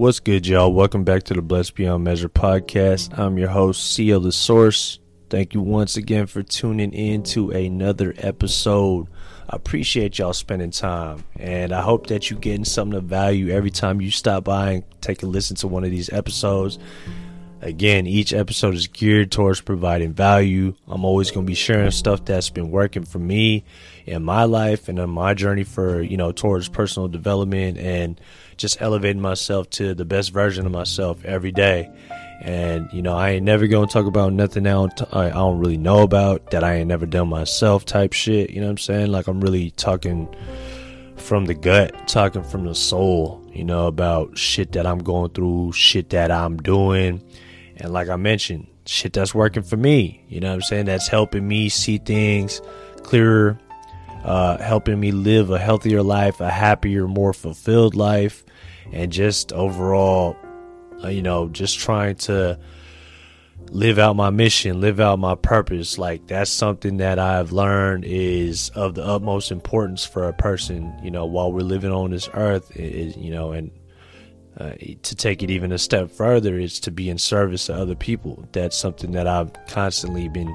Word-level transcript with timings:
What's 0.00 0.18
good, 0.18 0.46
y'all? 0.46 0.72
Welcome 0.72 1.04
back 1.04 1.24
to 1.24 1.34
the 1.34 1.42
Blessed 1.42 1.74
Beyond 1.74 2.04
Measure 2.04 2.30
podcast. 2.30 3.18
I'm 3.18 3.36
your 3.36 3.50
host, 3.50 3.94
CEO 3.94 4.22
The 4.22 4.32
Source. 4.32 4.98
Thank 5.28 5.52
you 5.52 5.60
once 5.60 5.98
again 5.98 6.26
for 6.26 6.42
tuning 6.42 6.94
in 6.94 7.22
to 7.24 7.50
another 7.50 8.14
episode. 8.16 9.08
I 9.50 9.56
appreciate 9.56 10.18
y'all 10.18 10.32
spending 10.32 10.70
time, 10.70 11.24
and 11.38 11.74
I 11.74 11.82
hope 11.82 12.06
that 12.06 12.30
you're 12.30 12.40
getting 12.40 12.64
something 12.64 12.96
of 12.96 13.04
value 13.04 13.50
every 13.50 13.70
time 13.70 14.00
you 14.00 14.10
stop 14.10 14.44
by 14.44 14.70
and 14.70 14.84
take 15.02 15.22
a 15.22 15.26
listen 15.26 15.56
to 15.56 15.68
one 15.68 15.84
of 15.84 15.90
these 15.90 16.10
episodes. 16.10 16.78
Again, 17.60 18.06
each 18.06 18.32
episode 18.32 18.72
is 18.72 18.86
geared 18.86 19.30
towards 19.30 19.60
providing 19.60 20.14
value. 20.14 20.72
I'm 20.88 21.04
always 21.04 21.30
going 21.30 21.44
to 21.44 21.50
be 21.50 21.54
sharing 21.54 21.90
stuff 21.90 22.24
that's 22.24 22.48
been 22.48 22.70
working 22.70 23.04
for 23.04 23.18
me 23.18 23.64
in 24.06 24.24
my 24.24 24.44
life 24.44 24.88
and 24.88 24.98
on 24.98 25.10
my 25.10 25.34
journey 25.34 25.64
for, 25.64 26.00
you 26.00 26.16
know, 26.16 26.32
towards 26.32 26.70
personal 26.70 27.06
development 27.06 27.76
and 27.76 28.18
just 28.60 28.80
elevating 28.80 29.20
myself 29.20 29.68
to 29.70 29.94
the 29.94 30.04
best 30.04 30.32
version 30.32 30.66
of 30.66 30.72
myself 30.72 31.24
every 31.24 31.52
day. 31.52 31.90
And, 32.42 32.88
you 32.92 33.02
know, 33.02 33.16
I 33.16 33.30
ain't 33.30 33.44
never 33.44 33.66
to 33.66 33.86
talk 33.86 34.06
about 34.06 34.32
nothing 34.32 34.66
I 34.66 34.70
don't, 34.70 35.14
I 35.14 35.30
don't 35.30 35.58
really 35.58 35.76
know 35.76 36.02
about 36.02 36.50
that 36.52 36.64
I 36.64 36.76
ain't 36.76 36.88
never 36.88 37.06
done 37.06 37.28
myself 37.28 37.84
type 37.84 38.12
shit. 38.12 38.50
You 38.50 38.60
know 38.60 38.66
what 38.66 38.72
I'm 38.72 38.78
saying? 38.78 39.12
Like, 39.12 39.26
I'm 39.26 39.40
really 39.40 39.72
talking 39.72 40.28
from 41.16 41.44
the 41.44 41.54
gut, 41.54 42.08
talking 42.08 42.42
from 42.42 42.64
the 42.64 42.74
soul, 42.74 43.46
you 43.52 43.64
know, 43.64 43.86
about 43.86 44.38
shit 44.38 44.72
that 44.72 44.86
I'm 44.86 44.98
going 44.98 45.30
through, 45.30 45.72
shit 45.72 46.10
that 46.10 46.30
I'm 46.30 46.56
doing 46.56 47.22
and 47.80 47.92
like 47.92 48.08
I 48.08 48.16
mentioned, 48.16 48.66
shit 48.86 49.14
that's 49.14 49.34
working 49.34 49.62
for 49.62 49.76
me. 49.76 50.22
You 50.28 50.40
know 50.40 50.48
what 50.48 50.54
I'm 50.54 50.62
saying? 50.62 50.84
That's 50.86 51.08
helping 51.08 51.48
me 51.48 51.68
see 51.70 51.98
things 51.98 52.60
clearer, 53.02 53.58
uh, 54.24 54.58
helping 54.58 54.98
me 55.00 55.12
live 55.12 55.50
a 55.50 55.58
healthier 55.58 56.02
life, 56.02 56.40
a 56.40 56.50
happier, 56.50 57.08
more 57.08 57.32
fulfilled 57.32 57.94
life, 57.94 58.44
and 58.92 59.12
just 59.12 59.52
overall, 59.52 60.36
uh, 61.02 61.08
you 61.08 61.22
know, 61.22 61.48
just 61.48 61.78
trying 61.78 62.16
to 62.16 62.58
live 63.70 63.98
out 63.98 64.16
my 64.16 64.30
mission, 64.30 64.80
live 64.80 65.00
out 65.00 65.18
my 65.18 65.34
purpose. 65.34 65.98
Like 65.98 66.26
that's 66.26 66.50
something 66.50 66.98
that 66.98 67.18
I've 67.18 67.52
learned 67.52 68.04
is 68.04 68.70
of 68.70 68.94
the 68.94 69.04
utmost 69.04 69.50
importance 69.50 70.04
for 70.04 70.28
a 70.28 70.32
person, 70.32 70.92
you 71.02 71.10
know, 71.10 71.26
while 71.26 71.52
we're 71.52 71.60
living 71.60 71.92
on 71.92 72.10
this 72.10 72.28
earth, 72.34 72.76
is, 72.76 73.16
you 73.16 73.30
know, 73.30 73.52
and 73.52 73.70
uh, 74.58 74.72
to 75.02 75.14
take 75.14 75.42
it 75.42 75.50
even 75.50 75.72
a 75.72 75.78
step 75.78 76.10
further 76.10 76.58
is 76.58 76.80
to 76.80 76.90
be 76.90 77.08
in 77.08 77.16
service 77.18 77.66
to 77.66 77.74
other 77.74 77.94
people. 77.94 78.46
That's 78.52 78.76
something 78.76 79.12
that 79.12 79.26
I've 79.26 79.52
constantly 79.68 80.28
been 80.28 80.54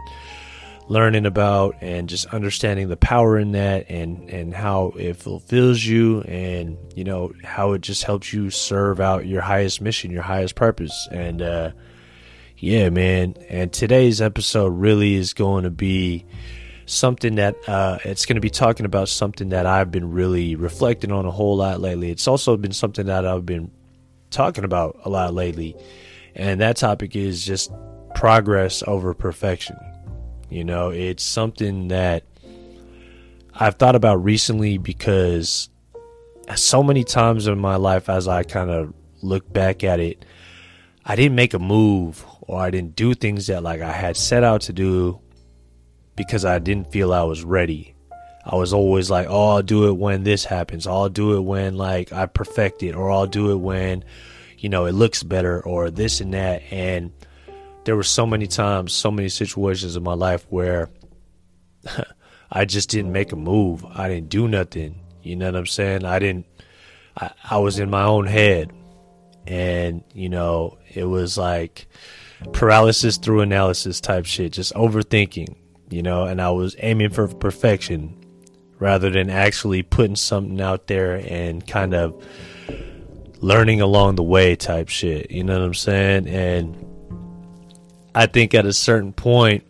learning 0.88 1.26
about 1.26 1.76
and 1.82 2.08
just 2.08 2.28
understanding 2.28 2.90
the 2.90 2.98
power 2.98 3.40
in 3.40 3.54
that 3.54 3.90
and 3.90 4.30
and 4.30 4.54
how 4.54 4.94
it 4.98 5.16
fulfills 5.16 5.84
you 5.84 6.22
and 6.22 6.78
you 6.96 7.04
know 7.04 7.32
how 7.44 7.74
it 7.74 7.82
just 7.82 8.04
helps 8.04 8.32
you 8.32 8.52
serve 8.52 9.00
out 9.00 9.26
your 9.26 9.42
highest 9.42 9.82
mission 9.82 10.12
your 10.12 10.22
highest 10.22 10.54
purpose 10.54 11.08
and 11.12 11.42
uh 11.42 11.72
yeah 12.58 12.90
man 12.90 13.34
and 13.50 13.74
today's 13.74 14.22
episode 14.22 14.68
really 14.68 15.16
is 15.16 15.34
going 15.34 15.64
to 15.64 15.72
be 15.72 16.24
something 16.86 17.36
that 17.36 17.56
uh, 17.68 17.98
it's 18.06 18.26
going 18.26 18.36
to 18.36 18.42
be 18.42 18.50
talking 18.50 18.86
about 18.86 19.10
something 19.10 19.50
that 19.50 19.66
I've 19.66 19.92
been 19.92 20.12
really 20.12 20.56
reflecting 20.56 21.12
on 21.12 21.26
a 21.26 21.32
whole 21.32 21.58
lot 21.58 21.82
lately. 21.82 22.12
It's 22.12 22.28
also 22.28 22.58
been 22.58 22.74
something 22.74 23.08
that 23.08 23.26
I've 23.26 23.46
been 23.46 23.72
talking 24.30 24.64
about 24.64 25.00
a 25.04 25.10
lot 25.10 25.34
lately. 25.34 25.76
And 26.36 26.62
that 26.62 26.78
topic 26.78 27.16
is 27.16 27.44
just 27.44 27.72
progress 28.14 28.84
over 28.86 29.14
perfection. 29.14 29.78
You 30.50 30.64
know, 30.64 30.90
it's 30.90 31.24
something 31.24 31.88
that 31.90 32.24
I've 33.54 33.76
thought 33.76 33.96
about 33.96 34.24
recently 34.24 34.78
because 34.78 35.70
so 36.56 36.84
many 36.84 37.04
times 37.04 37.48
in 37.48 37.58
my 37.58 37.76
life, 37.78 38.10
as 38.10 38.28
I 38.28 38.44
kind 38.44 38.70
of 38.70 38.94
look 39.22 39.52
back 39.52 39.84
at 39.84 40.00
it, 40.00 40.24
I 41.06 41.16
didn't 41.16 41.36
make 41.36 41.54
a 41.54 41.60
move 41.60 42.26
or 42.42 42.62
I 42.62 42.70
didn't 42.70 42.96
do 42.96 43.14
things 43.14 43.48
that 43.48 43.64
like 43.64 43.82
I 43.82 43.92
had 43.92 44.18
set 44.18 44.44
out 44.44 44.62
to 44.62 44.74
do 44.74 45.20
because 46.16 46.46
I 46.46 46.60
didn't 46.60 46.92
feel 46.92 47.14
I 47.14 47.24
was 47.24 47.44
ready. 47.44 47.96
I 48.46 48.56
was 48.56 48.74
always 48.74 49.10
like, 49.10 49.28
oh, 49.28 49.56
I'll 49.56 49.64
do 49.64 49.90
it 49.90 49.94
when 49.94 50.24
this 50.24 50.46
happens. 50.46 50.86
I'll 50.86 51.10
do 51.10 51.36
it 51.36 51.42
when 51.42 51.78
like 51.78 52.14
I 52.14 52.28
perfect 52.28 52.84
it, 52.84 52.94
or 52.94 53.10
I'll 53.10 53.26
do 53.26 53.52
it 53.52 53.58
when, 53.58 54.04
you 54.60 54.70
know, 54.70 54.86
it 54.86 54.92
looks 54.92 55.24
better, 55.24 55.62
or 55.66 55.90
this 55.90 56.22
and 56.22 56.34
that. 56.36 56.62
And 56.72 57.12
there 57.86 57.96
were 57.96 58.04
so 58.04 58.26
many 58.26 58.48
times, 58.48 58.94
so 58.94 59.12
many 59.12 59.30
situations 59.30 59.96
in 59.96 60.04
my 60.04 60.14
life 60.14 60.46
where 60.50 60.90
I 62.52 62.66
just 62.66 62.90
didn't 62.90 63.12
make 63.12 63.32
a 63.32 63.36
move. 63.36 63.86
I 63.86 64.10
didn't 64.10 64.30
do 64.30 64.48
nothing. 64.48 65.02
You 65.22 65.36
know 65.36 65.46
what 65.46 65.56
I'm 65.56 65.66
saying? 65.66 66.04
I 66.04 66.20
didn't. 66.20 66.46
I, 67.18 67.32
I 67.52 67.58
was 67.60 67.80
in 67.80 67.90
my 67.90 68.04
own 68.04 68.28
head, 68.28 68.74
and 69.48 70.04
you 70.14 70.30
know, 70.30 70.78
it 70.94 71.06
was 71.06 71.38
like 71.38 71.88
paralysis 72.54 73.18
through 73.18 73.42
analysis 73.42 74.02
type 74.02 74.26
shit, 74.26 74.54
just 74.54 74.74
overthinking. 74.74 75.56
You 75.90 76.02
know, 76.02 76.26
and 76.26 76.42
I 76.42 76.50
was 76.50 76.76
aiming 76.80 77.12
for 77.12 77.28
perfection 77.28 78.20
rather 78.80 79.10
than 79.10 79.30
actually 79.30 79.84
putting 79.84 80.16
something 80.16 80.60
out 80.60 80.88
there 80.88 81.22
and 81.28 81.66
kind 81.66 81.94
of 81.94 82.26
learning 83.40 83.82
along 83.82 84.16
the 84.16 84.24
way 84.24 84.56
type 84.56 84.90
shit. 84.90 85.30
You 85.30 85.44
know 85.44 85.60
what 85.60 85.66
I'm 85.66 85.74
saying? 85.74 86.28
And 86.28 86.85
I 88.16 88.28
think 88.28 88.54
at 88.54 88.66
a 88.66 88.72
certain 88.72 89.12
point, 89.12 89.66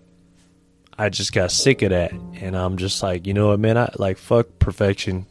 I 0.98 1.10
just 1.10 1.34
got 1.34 1.52
sick 1.52 1.82
of 1.82 1.90
that. 1.90 2.12
And 2.12 2.56
I'm 2.56 2.78
just 2.78 3.02
like, 3.02 3.26
you 3.26 3.34
know 3.34 3.50
what, 3.50 3.60
man? 3.60 3.78
I 3.78 3.92
like 3.98 4.18
fuck 4.18 4.48
perfection 4.60 5.26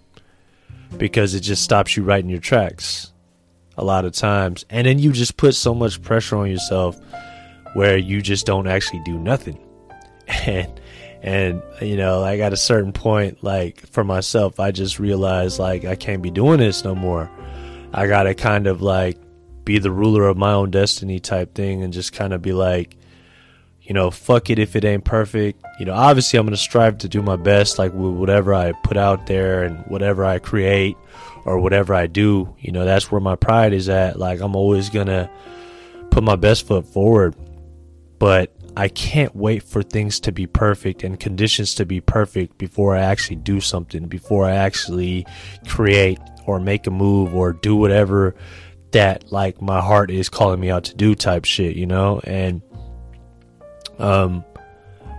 because 0.99 1.35
it 1.35 1.41
just 1.41 1.63
stops 1.63 1.97
you 1.97 2.03
right 2.03 2.23
in 2.23 2.29
your 2.29 2.41
tracks 2.41 3.13
a 3.79 3.85
lot 3.85 4.05
of 4.05 4.13
times. 4.13 4.65
And 4.69 4.87
then 4.87 4.99
you 4.99 5.13
just 5.13 5.37
put 5.37 5.55
so 5.55 5.75
much 5.75 6.03
pressure 6.03 6.37
on 6.37 6.51
yourself 6.51 7.01
where 7.75 7.97
you 7.97 8.21
just 8.21 8.47
don't 8.47 8.67
actually 8.67 9.03
do 9.05 9.19
nothing. 9.19 9.59
And 10.47 10.81
and 11.25 11.63
you 11.81 11.97
know 11.97 12.21
like 12.21 12.41
at 12.41 12.53
a 12.53 12.57
certain 12.57 12.93
point 12.93 13.43
like 13.43 13.87
for 13.89 14.05
myself 14.05 14.61
i 14.61 14.71
just 14.71 14.99
realized 14.99 15.59
like 15.59 15.87
i 15.87 15.95
can't 15.95 16.23
be 16.23 16.31
doing 16.31 16.59
this 16.59 16.85
no 16.85 16.95
more 16.95 17.31
i 17.95 18.07
gotta 18.07 18.35
kind 18.35 18.67
of 18.67 18.83
like 18.83 19.17
be 19.65 19.79
the 19.79 19.91
ruler 19.91 20.27
of 20.29 20.37
my 20.37 20.53
own 20.53 20.71
destiny 20.71 21.19
type 21.19 21.55
thing 21.55 21.83
and 21.83 21.95
just 21.95 22.13
kind 22.13 22.35
of 22.35 22.43
be 22.43 22.53
like 22.53 22.97
you 23.85 23.95
know 23.95 24.11
fuck 24.11 24.51
it 24.51 24.59
if 24.59 24.75
it 24.75 24.85
ain't 24.85 25.05
perfect. 25.05 25.63
You 25.79 25.87
know 25.87 25.95
obviously 25.95 26.39
i'm 26.39 26.47
gonna 26.47 26.57
strive 26.57 26.99
to 26.99 27.09
do 27.09 27.23
my 27.23 27.37
best 27.37 27.79
like 27.79 27.93
with 27.93 28.15
whatever 28.15 28.55
i 28.55 28.73
put 28.73 28.97
out 28.97 29.27
there 29.27 29.65
and 29.65 29.85
whatever 29.87 30.25
i 30.25 30.39
create 30.39 30.97
or 31.45 31.59
whatever 31.59 31.95
i 31.95 32.07
do. 32.07 32.55
You 32.59 32.73
know 32.73 32.85
that's 32.85 33.13
where 33.13 33.21
my 33.21 33.37
pride 33.37 33.73
is 33.73 33.89
at. 33.89 34.19
Like 34.19 34.41
i'm 34.41 34.57
always 34.57 34.89
gonna 34.89 35.31
put 36.11 36.25
my 36.25 36.37
best 36.37 36.67
foot 36.67 36.87
forward. 36.87 37.37
But 38.19 38.55
I 38.77 38.89
can't 38.89 39.35
wait 39.37 39.63
for 39.63 39.83
things 39.83 40.19
to 40.21 40.33
be 40.33 40.47
perfect 40.47 41.05
and 41.05 41.19
conditions 41.19 41.75
to 41.77 41.87
be 41.87 42.01
perfect 42.01 42.59
before 42.59 42.97
I 42.97 43.03
actually 43.03 43.37
do 43.37 43.61
something, 43.61 44.07
before 44.07 44.47
I 44.47 44.57
actually 44.57 45.27
create 45.69 46.19
or 46.47 46.59
make 46.59 46.87
a 46.87 46.91
move 46.91 47.35
or 47.35 47.53
do 47.53 47.77
whatever 47.77 48.35
that 48.91 49.31
like 49.31 49.61
my 49.61 49.81
heart 49.81 50.11
is 50.11 50.29
calling 50.29 50.61
me 50.61 50.71
out 50.71 50.85
to 50.85 50.95
do 50.95 51.15
type 51.15 51.45
shit, 51.45 51.77
you 51.77 51.87
know? 51.87 52.21
And 52.25 52.63
um 53.99 54.45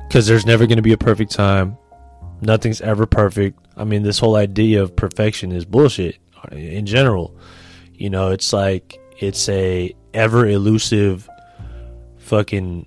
cuz 0.10 0.28
there's 0.28 0.46
never 0.46 0.66
going 0.68 0.78
to 0.78 0.84
be 0.84 0.94
a 0.94 0.98
perfect 0.98 1.32
time. 1.32 1.78
Nothing's 2.42 2.82
ever 2.82 3.06
perfect. 3.06 3.60
I 3.78 3.84
mean, 3.84 4.04
this 4.04 4.20
whole 4.20 4.36
idea 4.36 4.82
of 4.82 4.96
perfection 4.96 5.52
is 5.52 5.66
bullshit 5.66 6.18
in 6.52 6.86
general. 6.86 7.36
You 7.94 8.10
know, 8.10 8.32
it's 8.32 8.54
like 8.54 9.00
it's 9.20 9.48
a 9.50 9.96
ever 10.14 10.48
elusive 10.48 11.30
fucking 12.18 12.86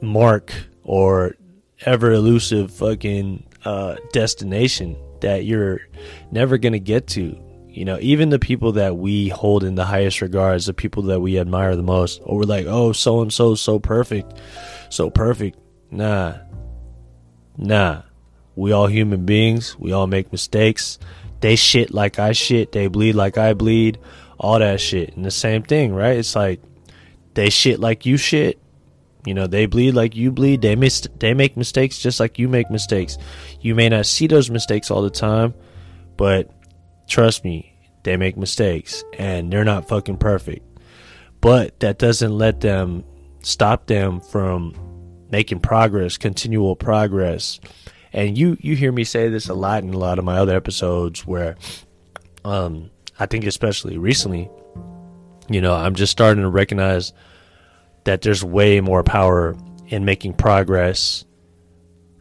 mark 0.00 0.52
or 0.82 1.36
ever 1.84 2.12
elusive 2.12 2.70
fucking 2.72 3.46
uh, 3.64 3.96
destination 4.12 4.96
that 5.20 5.44
you're 5.44 5.80
never 6.30 6.58
going 6.58 6.72
to 6.72 6.80
get 6.80 7.06
to. 7.08 7.38
You 7.72 7.84
know, 7.84 7.98
even 8.00 8.28
the 8.28 8.38
people 8.38 8.72
that 8.72 8.96
we 8.96 9.28
hold 9.28 9.64
in 9.64 9.74
the 9.74 9.84
highest 9.84 10.20
regards, 10.20 10.66
the 10.66 10.74
people 10.74 11.04
that 11.04 11.20
we 11.20 11.38
admire 11.38 11.74
the 11.74 11.82
most, 11.82 12.20
or 12.22 12.38
we're 12.38 12.44
like, 12.44 12.66
oh, 12.66 12.92
so 12.92 13.22
and 13.22 13.32
so, 13.32 13.54
so 13.54 13.78
perfect, 13.78 14.38
so 14.90 15.10
perfect. 15.10 15.58
Nah, 15.90 16.34
nah. 17.56 18.02
We 18.54 18.72
all 18.72 18.86
human 18.86 19.24
beings. 19.24 19.78
We 19.78 19.92
all 19.92 20.06
make 20.06 20.30
mistakes. 20.30 20.98
They 21.40 21.56
shit 21.56 21.92
like 21.92 22.18
I 22.18 22.32
shit. 22.32 22.72
They 22.72 22.86
bleed 22.88 23.14
like 23.14 23.38
I 23.38 23.54
bleed. 23.54 23.98
All 24.38 24.58
that 24.58 24.80
shit. 24.80 25.16
And 25.16 25.24
the 25.24 25.30
same 25.30 25.62
thing, 25.62 25.94
right? 25.94 26.16
It's 26.18 26.36
like 26.36 26.60
they 27.34 27.50
shit 27.50 27.80
like 27.80 28.04
you 28.04 28.16
shit. 28.16 28.58
You 29.24 29.34
know, 29.34 29.46
they 29.46 29.66
bleed 29.66 29.92
like 29.92 30.16
you 30.16 30.32
bleed. 30.32 30.62
They 30.62 30.76
miss 30.76 31.06
they 31.18 31.32
make 31.32 31.56
mistakes 31.56 31.98
just 31.98 32.20
like 32.20 32.38
you 32.38 32.48
make 32.48 32.70
mistakes. 32.70 33.18
You 33.60 33.74
may 33.74 33.88
not 33.88 34.06
see 34.06 34.26
those 34.26 34.50
mistakes 34.50 34.90
all 34.90 35.02
the 35.02 35.10
time, 35.10 35.54
but 36.16 36.50
trust 37.06 37.44
me, 37.44 37.78
they 38.02 38.16
make 38.16 38.36
mistakes 38.36 39.04
and 39.18 39.52
they're 39.52 39.64
not 39.64 39.88
fucking 39.88 40.18
perfect. 40.18 40.66
But 41.40 41.80
that 41.80 41.98
doesn't 41.98 42.36
let 42.36 42.60
them 42.60 43.04
stop 43.42 43.86
them 43.86 44.20
from 44.20 44.74
making 45.30 45.60
progress, 45.60 46.16
continual 46.16 46.76
progress. 46.76 47.60
And 48.12 48.36
you 48.36 48.56
you 48.60 48.76
hear 48.76 48.92
me 48.92 49.04
say 49.04 49.28
this 49.28 49.48
a 49.48 49.54
lot 49.54 49.82
in 49.82 49.94
a 49.94 49.98
lot 49.98 50.18
of 50.18 50.24
my 50.24 50.38
other 50.38 50.54
episodes 50.54 51.26
where 51.26 51.56
um 52.44 52.90
I 53.18 53.26
think 53.26 53.44
especially 53.44 53.98
recently 53.98 54.50
you 55.48 55.60
know, 55.60 55.74
I'm 55.74 55.94
just 55.94 56.12
starting 56.12 56.42
to 56.42 56.48
recognize 56.48 57.12
that 58.04 58.22
there's 58.22 58.44
way 58.44 58.80
more 58.80 59.02
power 59.02 59.56
in 59.88 60.04
making 60.04 60.34
progress 60.34 61.24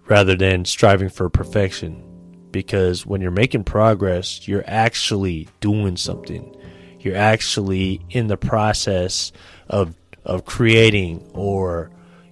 rather 0.07 0.35
than 0.35 0.65
striving 0.65 1.09
for 1.09 1.29
perfection. 1.29 2.03
Because 2.51 3.05
when 3.05 3.21
you're 3.21 3.31
making 3.31 3.63
progress, 3.63 4.47
you're 4.47 4.63
actually 4.67 5.47
doing 5.59 5.97
something. 5.97 6.55
You're 6.99 7.17
actually 7.17 8.01
in 8.09 8.27
the 8.27 8.37
process 8.37 9.31
of 9.69 9.95
of 10.23 10.45
creating 10.45 11.29
or 11.33 11.91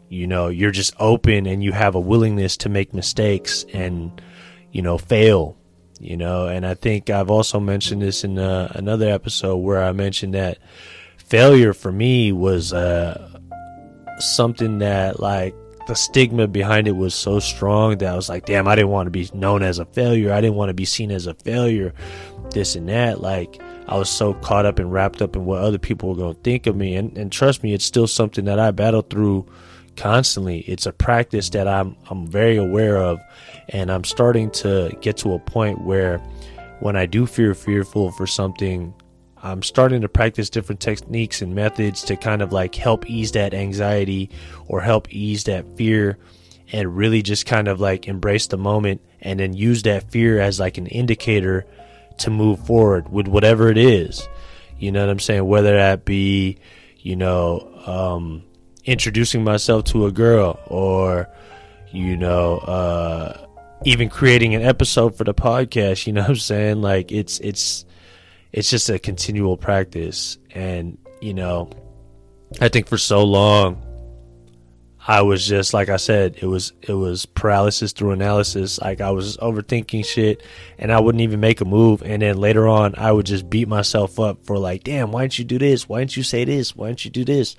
you 0.10 0.25
know, 0.25 0.48
you're 0.48 0.71
just 0.71 0.95
open 1.00 1.45
and 1.45 1.63
you 1.63 1.71
have 1.71 1.94
a 1.94 2.00
willingness 2.00 2.57
to 2.57 2.69
make 2.69 2.94
mistakes 2.94 3.63
and 3.74 4.21
you 4.71 4.81
know, 4.81 4.98
fail 4.98 5.56
you 6.00 6.16
know 6.16 6.48
and 6.48 6.65
i 6.65 6.74
think 6.74 7.10
i've 7.10 7.30
also 7.30 7.60
mentioned 7.60 8.01
this 8.01 8.24
in 8.24 8.39
uh, 8.39 8.72
another 8.75 9.10
episode 9.10 9.57
where 9.57 9.83
i 9.83 9.92
mentioned 9.92 10.33
that 10.33 10.57
failure 11.18 11.74
for 11.74 11.92
me 11.92 12.31
was 12.31 12.74
uh, 12.74 13.39
something 14.18 14.80
that 14.80 15.19
like 15.19 15.54
the 15.89 15.95
stigma 15.95 16.47
behind 16.47 16.88
it 16.88 16.95
was 16.95 17.15
so 17.15 17.39
strong 17.39 17.97
that 17.97 18.13
i 18.13 18.15
was 18.15 18.30
like 18.30 18.45
damn 18.45 18.68
i 18.68 18.75
didn't 18.75 18.91
want 18.91 19.07
to 19.07 19.12
be 19.12 19.27
known 19.33 19.63
as 19.63 19.80
a 19.80 19.86
failure. 19.86 20.31
I 20.31 20.39
didn't 20.39 20.56
want 20.56 20.69
to 20.69 20.75
be 20.75 20.86
seen 20.86 21.09
as 21.09 21.25
a 21.25 21.33
failure. 21.33 21.95
This 22.51 22.75
and 22.75 22.88
that 22.89 23.21
like 23.21 23.59
i 23.88 23.97
was 23.97 24.07
so 24.07 24.36
caught 24.36 24.68
up 24.68 24.77
and 24.77 24.94
wrapped 24.94 25.19
up 25.19 25.36
in 25.36 25.45
what 25.45 25.63
other 25.63 25.80
people 25.80 26.09
were 26.09 26.15
going 26.15 26.36
to 26.36 26.41
think 26.41 26.68
of 26.68 26.75
me. 26.75 26.95
And, 26.95 27.18
and 27.18 27.31
trust 27.31 27.63
me 27.63 27.74
it's 27.74 27.86
still 27.86 28.06
something 28.06 28.45
that 28.45 28.59
i 28.59 28.69
battle 28.69 29.01
through 29.01 29.47
constantly. 29.95 30.59
It's 30.59 30.86
a 30.86 30.94
practice 30.94 31.50
that 31.50 31.68
i'm 31.68 31.97
i'm 32.12 32.27
very 32.27 32.57
aware 32.57 32.97
of. 32.97 33.19
And 33.69 33.91
I'm 33.91 34.03
starting 34.03 34.51
to 34.51 34.95
get 35.01 35.18
to 35.18 35.33
a 35.33 35.39
point 35.39 35.81
where 35.81 36.19
when 36.81 36.97
I 36.97 37.07
do 37.07 37.25
feel 37.25 37.56
fearful 37.56 38.12
for 38.12 38.27
something, 38.27 38.94
I'm 39.41 39.63
starting 39.63 40.01
to 40.01 40.09
practice 40.09 40.50
different 40.50 40.81
techniques 40.81 41.41
and 41.41 41.56
methods 41.56 42.03
to 42.03 42.15
kind 42.18 42.41
of 42.41 42.51
like 42.51 42.75
help 42.75 43.09
ease 43.09 43.31
that 43.33 43.53
anxiety 43.53 44.30
or 44.68 44.81
help 44.81 45.13
ease 45.13 45.45
that 45.45 45.77
fear 45.77 46.18
and 46.71 46.95
really 46.95 47.21
just 47.21 47.45
kind 47.45 47.68
of 47.68 47.80
like 47.80 48.07
embrace 48.07 48.47
the 48.47 48.57
moment 48.57 49.01
and 49.21 49.39
then 49.39 49.53
use 49.53 49.83
that 49.83 50.12
fear 50.12 50.39
as 50.39 50.59
like 50.59 50.77
an 50.77 50.88
indicator 50.88 51.65
to 52.18 52.30
move 52.30 52.65
forward 52.65 53.09
with 53.09 53.27
whatever 53.27 53.69
it 53.69 53.77
is. 53.77 54.27
You 54.77 54.91
know 54.91 55.01
what 55.06 55.12
I'm 55.12 55.19
saying? 55.19 55.45
Whether 55.45 55.75
that 55.75 56.06
be, 56.06 56.57
you 56.97 57.15
know, 57.15 57.81
um, 57.86 58.44
introducing 58.86 59.44
myself 59.44 59.86
to 59.86 60.06
a 60.06 60.12
girl 60.12 60.59
or, 60.68 61.30
you 61.91 62.18
know, 62.18 62.57
uh, 62.59 63.45
even 63.86 64.09
creating 64.09 64.56
an 64.56 64.62
episode 64.62 65.15
for 65.15 65.24
the 65.24 65.33
podcast, 65.33 66.07
you 66.07 66.13
know 66.13 66.21
what 66.21 66.31
I'm 66.31 66.36
saying? 66.36 66.81
Like 66.81 67.12
it's 67.12 67.39
it's 67.39 67.86
it's 68.51 68.69
just 68.69 68.90
a 68.90 69.00
continual 69.00 69.57
practice 69.57 70.38
and 70.51 70.98
you 71.22 71.34
know, 71.34 71.69
I 72.62 72.69
think 72.69 72.88
for 72.88 72.98
so 72.98 73.24
long 73.24 73.86
I 75.10 75.22
was 75.22 75.48
just 75.48 75.74
like 75.74 75.90
I 75.90 75.98
said, 75.98 76.36
it 76.40 76.46
was 76.46 76.74
it 76.81 76.94
was 76.94 77.25
paralysis 77.25 77.94
through 77.94 78.12
analysis. 78.12 78.80
Like 78.80 79.01
I 79.01 79.12
was 79.12 79.38
overthinking 79.38 80.06
shit 80.06 80.44
and 80.78 80.92
I 80.92 81.00
wouldn't 81.00 81.22
even 81.22 81.40
make 81.40 81.62
a 81.62 81.66
move 81.66 82.04
and 82.04 82.22
then 82.22 82.38
later 82.38 82.68
on 82.68 82.94
I 82.96 83.12
would 83.12 83.25
just 83.25 83.50
beat 83.50 83.68
myself 83.68 84.19
up 84.19 84.46
for 84.46 84.57
like, 84.57 84.84
damn, 84.84 85.12
why 85.12 85.24
didn't 85.24 85.40
you 85.40 85.46
do 85.46 85.57
this? 85.57 85.90
Why 85.90 86.00
didn't 86.00 86.18
you 86.18 86.24
say 86.24 86.46
this? 86.46 86.75
Why 86.75 86.90
didn't 86.90 87.06
you 87.06 87.12
do 87.12 87.25
this? 87.25 87.56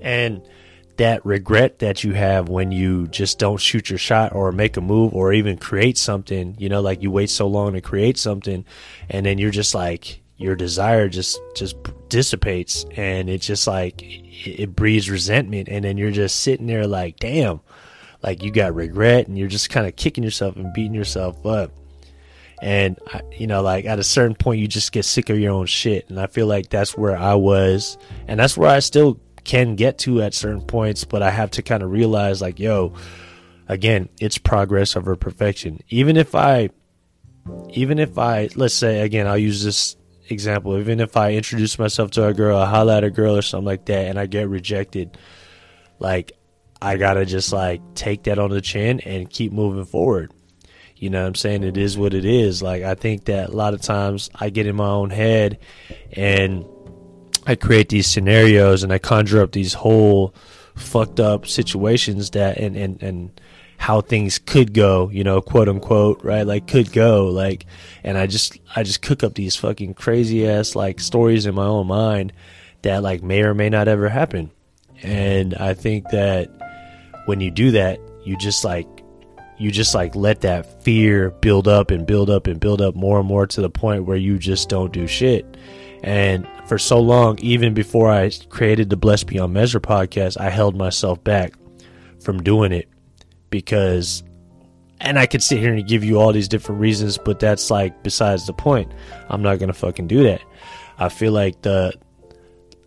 And 0.00 0.46
that 0.96 1.26
regret 1.26 1.80
that 1.80 2.04
you 2.04 2.14
have 2.14 2.48
when 2.48 2.70
you 2.70 3.08
just 3.08 3.38
don't 3.38 3.60
shoot 3.60 3.90
your 3.90 3.98
shot 3.98 4.32
or 4.34 4.52
make 4.52 4.76
a 4.76 4.80
move 4.80 5.12
or 5.12 5.32
even 5.32 5.58
create 5.58 5.98
something, 5.98 6.54
you 6.58 6.68
know, 6.68 6.80
like 6.80 7.02
you 7.02 7.10
wait 7.10 7.28
so 7.28 7.48
long 7.48 7.72
to 7.72 7.80
create 7.80 8.16
something 8.16 8.64
and 9.10 9.26
then 9.26 9.38
you're 9.38 9.50
just 9.50 9.74
like 9.74 10.22
your 10.44 10.54
desire 10.54 11.08
just 11.08 11.40
just 11.56 11.76
dissipates 12.08 12.84
and 12.96 13.28
it 13.28 13.38
just 13.38 13.66
like 13.66 14.02
it, 14.02 14.60
it 14.60 14.76
breeds 14.76 15.10
resentment 15.10 15.68
and 15.68 15.84
then 15.84 15.96
you're 15.96 16.10
just 16.10 16.40
sitting 16.40 16.66
there 16.66 16.86
like, 16.86 17.16
damn, 17.16 17.60
like 18.22 18.42
you 18.42 18.50
got 18.50 18.74
regret 18.74 19.26
and 19.26 19.38
you're 19.38 19.48
just 19.48 19.70
kind 19.70 19.86
of 19.86 19.96
kicking 19.96 20.22
yourself 20.22 20.56
and 20.56 20.72
beating 20.74 20.94
yourself 20.94 21.44
up. 21.46 21.72
And 22.62 22.98
you 23.36 23.46
know, 23.46 23.62
like 23.62 23.84
at 23.86 23.98
a 23.98 24.04
certain 24.04 24.36
point, 24.36 24.60
you 24.60 24.68
just 24.68 24.92
get 24.92 25.04
sick 25.04 25.28
of 25.30 25.38
your 25.38 25.52
own 25.52 25.66
shit, 25.66 26.08
and 26.08 26.20
I 26.20 26.28
feel 26.28 26.46
like 26.46 26.70
that's 26.70 26.96
where 26.96 27.16
I 27.16 27.34
was, 27.34 27.98
and 28.28 28.38
that's 28.38 28.56
where 28.56 28.70
I 28.70 28.78
still 28.78 29.20
can 29.44 29.76
get 29.76 29.98
to 29.98 30.22
at 30.22 30.34
certain 30.34 30.62
points, 30.62 31.04
but 31.04 31.22
I 31.22 31.30
have 31.30 31.50
to 31.52 31.62
kind 31.62 31.82
of 31.82 31.90
realize 31.90 32.40
like, 32.40 32.58
yo, 32.58 32.94
again, 33.68 34.08
it's 34.20 34.38
progress 34.38 34.96
over 34.96 35.16
perfection. 35.16 35.80
Even 35.90 36.16
if 36.16 36.34
I, 36.34 36.70
even 37.70 37.98
if 37.98 38.18
I, 38.18 38.48
let's 38.56 38.74
say 38.74 39.00
again, 39.00 39.26
I'll 39.26 39.38
use 39.38 39.62
this 39.62 39.96
example. 40.28 40.78
Even 40.78 41.00
if 41.00 41.16
I 41.16 41.32
introduce 41.32 41.78
myself 41.78 42.10
to 42.12 42.26
a 42.26 42.34
girl, 42.34 42.56
I 42.56 42.66
holla 42.66 42.98
at 42.98 43.04
a 43.04 43.10
girl 43.10 43.36
or 43.36 43.42
something 43.42 43.66
like 43.66 43.86
that, 43.86 44.06
and 44.06 44.18
I 44.18 44.26
get 44.26 44.48
rejected, 44.48 45.16
like 45.98 46.32
I 46.80 46.96
gotta 46.96 47.24
just 47.24 47.52
like 47.52 47.80
take 47.94 48.24
that 48.24 48.38
on 48.38 48.50
the 48.50 48.60
chin 48.60 49.00
and 49.00 49.28
keep 49.28 49.52
moving 49.52 49.84
forward. 49.84 50.32
You 50.96 51.10
know 51.10 51.22
what 51.22 51.28
I'm 51.28 51.34
saying? 51.34 51.64
It 51.64 51.76
is 51.76 51.98
what 51.98 52.14
it 52.14 52.24
is. 52.24 52.62
Like 52.62 52.82
I 52.82 52.94
think 52.94 53.24
that 53.24 53.50
a 53.50 53.52
lot 53.52 53.74
of 53.74 53.82
times 53.82 54.30
I 54.34 54.50
get 54.50 54.66
in 54.66 54.76
my 54.76 54.88
own 54.88 55.10
head 55.10 55.58
and 56.12 56.64
I 57.46 57.56
create 57.56 57.88
these 57.88 58.06
scenarios 58.06 58.82
and 58.82 58.92
I 58.92 58.98
conjure 58.98 59.42
up 59.42 59.52
these 59.52 59.74
whole 59.74 60.34
fucked 60.76 61.20
up 61.20 61.46
situations 61.46 62.30
that 62.30 62.58
and 62.58 62.76
and 62.76 63.02
and 63.02 63.40
how 63.84 64.00
things 64.00 64.38
could 64.38 64.72
go, 64.72 65.10
you 65.10 65.22
know, 65.22 65.42
quote 65.42 65.68
unquote, 65.68 66.24
right? 66.24 66.46
Like 66.46 66.66
could 66.66 66.90
go, 66.90 67.26
like, 67.26 67.66
and 68.02 68.16
I 68.16 68.26
just 68.26 68.58
I 68.74 68.82
just 68.82 69.02
cook 69.02 69.22
up 69.22 69.34
these 69.34 69.56
fucking 69.56 69.92
crazy 69.92 70.48
ass 70.48 70.74
like 70.74 71.00
stories 71.00 71.44
in 71.44 71.54
my 71.54 71.66
own 71.66 71.88
mind 71.88 72.32
that 72.80 73.02
like 73.02 73.22
may 73.22 73.42
or 73.42 73.52
may 73.52 73.68
not 73.68 73.86
ever 73.86 74.08
happen. 74.08 74.50
And 75.02 75.52
I 75.56 75.74
think 75.74 76.08
that 76.12 76.48
when 77.26 77.42
you 77.42 77.50
do 77.50 77.72
that, 77.72 78.00
you 78.24 78.38
just 78.38 78.64
like 78.64 78.88
you 79.58 79.70
just 79.70 79.94
like 79.94 80.14
let 80.14 80.40
that 80.40 80.82
fear 80.82 81.32
build 81.42 81.68
up 81.68 81.90
and 81.90 82.06
build 82.06 82.30
up 82.30 82.46
and 82.46 82.58
build 82.58 82.80
up 82.80 82.94
more 82.94 83.18
and 83.18 83.28
more 83.28 83.46
to 83.48 83.60
the 83.60 83.68
point 83.68 84.06
where 84.06 84.16
you 84.16 84.38
just 84.38 84.70
don't 84.70 84.94
do 84.94 85.06
shit. 85.06 85.58
And 86.02 86.48
for 86.66 86.78
so 86.78 86.98
long, 87.00 87.38
even 87.40 87.74
before 87.74 88.10
I 88.10 88.30
created 88.48 88.88
the 88.88 88.96
Blessed 88.96 89.26
Beyond 89.26 89.52
Measure 89.52 89.78
podcast, 89.78 90.40
I 90.40 90.48
held 90.48 90.74
myself 90.74 91.22
back 91.22 91.52
from 92.18 92.42
doing 92.42 92.72
it 92.72 92.88
because, 93.60 94.22
and 95.00 95.18
I 95.18 95.26
could 95.26 95.42
sit 95.42 95.58
here 95.58 95.72
and 95.72 95.86
give 95.86 96.04
you 96.04 96.20
all 96.20 96.32
these 96.32 96.48
different 96.48 96.80
reasons, 96.80 97.18
but 97.18 97.40
that's 97.40 97.70
like 97.70 98.02
besides 98.02 98.46
the 98.46 98.52
point. 98.52 98.92
I'm 99.28 99.42
not 99.42 99.58
to 99.58 99.72
fucking 99.72 100.06
do 100.06 100.22
that. 100.24 100.42
I 100.98 101.08
feel 101.08 101.32
like 101.32 101.62
the, 101.62 101.94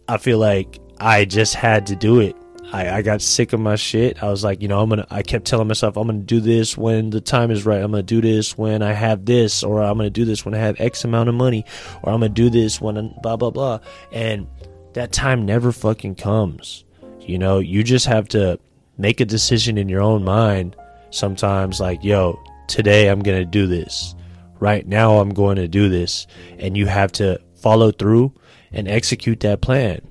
I 0.08 0.18
feel 0.18 0.40
like 0.40 0.80
I 1.00 1.26
just 1.26 1.56
had 1.56 1.88
to 1.88 1.96
do 1.96 2.20
it 2.20 2.36
I, 2.72 2.98
I 2.98 3.02
got 3.02 3.22
sick 3.22 3.54
of 3.54 3.60
my 3.60 3.76
shit. 3.76 4.22
I 4.22 4.30
was 4.30 4.44
like, 4.44 4.62
you 4.62 4.68
know, 4.68 4.82
I'm 4.82 4.90
gonna. 4.90 5.08
I 5.10 5.22
kept 5.22 5.46
telling 5.46 5.68
myself, 5.68 5.96
I'm 5.96 6.08
gonna 6.08 6.20
do 6.20 6.40
this 6.40 6.78
when 6.78 7.10
the 7.10 7.22
time 7.22 7.50
is 7.50 7.66
right. 7.66 7.82
I'm 7.82 7.92
gonna 7.92 8.04
do 8.04 8.20
this 8.20 8.58
when 8.58 8.82
I 8.82 8.94
have 8.94 9.26
this, 9.26 9.64
or 9.64 9.82
I'm 9.82 9.98
gonna 9.98 10.10
do 10.10 10.26
this 10.26 10.44
when 10.44 10.54
I 10.54 10.58
have 10.58 10.80
X 10.80 11.06
amount 11.06 11.30
of 11.30 11.36
money, 11.36 11.64
or 12.04 12.12
I'm 12.12 12.20
gonna 12.20 12.30
do 12.30 12.50
this 12.50 12.82
when 12.82 12.98
I'm 12.98 13.14
blah 13.22 13.38
blah 13.38 13.52
blah. 13.52 13.80
And 14.12 14.48
that 14.94 15.12
time 15.12 15.46
never 15.46 15.72
fucking 15.72 16.16
comes. 16.16 16.84
You 17.22 17.38
know, 17.38 17.60
you 17.60 17.84
just 17.84 18.06
have 18.06 18.28
to 18.30 18.60
make 18.98 19.20
a 19.20 19.26
decision 19.26 19.78
in 19.78 19.90
your 19.90 20.02
own 20.02 20.24
mind. 20.24 20.76
Sometimes, 21.10 21.80
like, 21.80 22.04
yo, 22.04 22.40
today 22.68 23.08
I'm 23.08 23.22
gonna 23.22 23.46
do 23.46 23.68
this. 23.68 24.16
Right 24.60 24.88
now, 24.88 25.20
I'm 25.20 25.34
going 25.34 25.58
to 25.58 25.68
do 25.68 25.88
this, 25.88 26.26
and 26.58 26.76
you 26.76 26.88
have 26.88 27.12
to 27.14 27.40
follow 27.56 27.92
through 27.92 28.34
and 28.72 28.88
execute 28.88 29.40
that 29.42 29.62
plan 29.62 30.02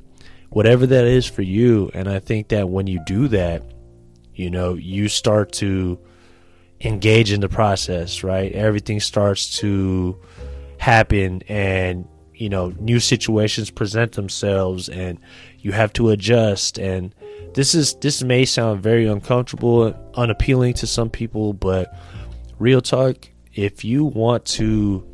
whatever 0.57 0.87
that 0.87 1.05
is 1.05 1.26
for 1.26 1.43
you. 1.43 1.90
And 1.93 2.09
I 2.09 2.19
think 2.19 2.49
that 2.49 2.71
when 2.71 2.87
you 2.87 2.99
do 3.05 3.28
that, 3.28 3.62
you 4.35 4.49
know, 4.49 4.73
you 4.73 5.07
start 5.09 5.52
to 5.52 5.99
engage 6.81 7.31
in 7.31 7.40
the 7.40 7.49
process, 7.50 8.25
right? 8.25 8.50
Everything 8.52 8.99
starts 8.99 9.59
to 9.59 10.19
happen 10.78 11.43
and, 11.49 12.09
you 12.35 12.49
know, 12.49 12.73
new 12.78 13.00
situations 13.00 13.71
present 13.71 14.12
themselves 14.12 14.88
and 14.88 15.19
you 15.59 15.73
have 15.73 15.93
to 15.93 16.09
adjust 16.09 16.78
and 16.78 17.14
this 17.57 17.75
is 17.75 17.95
this 17.95 18.23
may 18.23 18.45
sound 18.45 18.83
very 18.83 19.07
uncomfortable, 19.07 19.95
unappealing 20.15 20.75
to 20.75 20.87
some 20.87 21.09
people, 21.09 21.55
but 21.55 21.99
real 22.59 22.83
talk, 22.83 23.17
if 23.55 23.83
you 23.83 24.05
want 24.05 24.45
to 24.45 25.07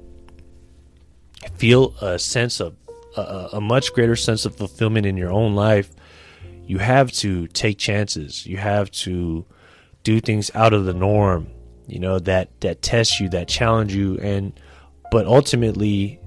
feel 1.55 1.95
a 2.03 2.19
sense 2.19 2.59
of 2.59 2.75
a, 3.17 3.51
a 3.53 3.61
much 3.61 3.93
greater 3.93 4.17
sense 4.17 4.45
of 4.45 4.57
fulfillment 4.57 5.07
in 5.07 5.17
your 5.17 5.31
own 5.31 5.55
life, 5.55 5.93
you 6.67 6.79
have 6.79 7.13
to 7.13 7.47
take 7.47 7.79
chances. 7.79 8.45
You 8.45 8.57
have 8.57 8.91
to 8.91 9.47
do 10.03 10.19
things 10.19 10.51
out 10.53 10.73
of 10.73 10.85
the 10.85 10.95
norm, 10.95 11.47
you 11.87 12.01
know, 12.01 12.19
that 12.19 12.61
that 12.63 12.83
test 12.83 13.21
you, 13.21 13.29
that 13.29 13.47
challenge 13.47 13.95
you 13.95 14.19
and 14.19 14.53
but 15.13 15.27
ultimately 15.27 16.19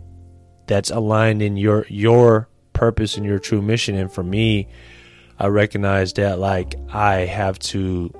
that's 0.67 0.91
aligned 0.91 1.41
in 1.41 1.57
your 1.57 1.85
your 1.89 2.47
purpose 2.71 3.17
and 3.17 3.25
your 3.25 3.37
true 3.37 3.61
mission 3.61 3.95
and 3.95 4.13
for 4.13 4.23
me 4.23 4.69
I 5.39 5.47
recognize 5.47 6.13
that 6.13 6.39
like 6.39 6.75
I 6.89 7.25
have 7.25 7.59
to 7.59 8.11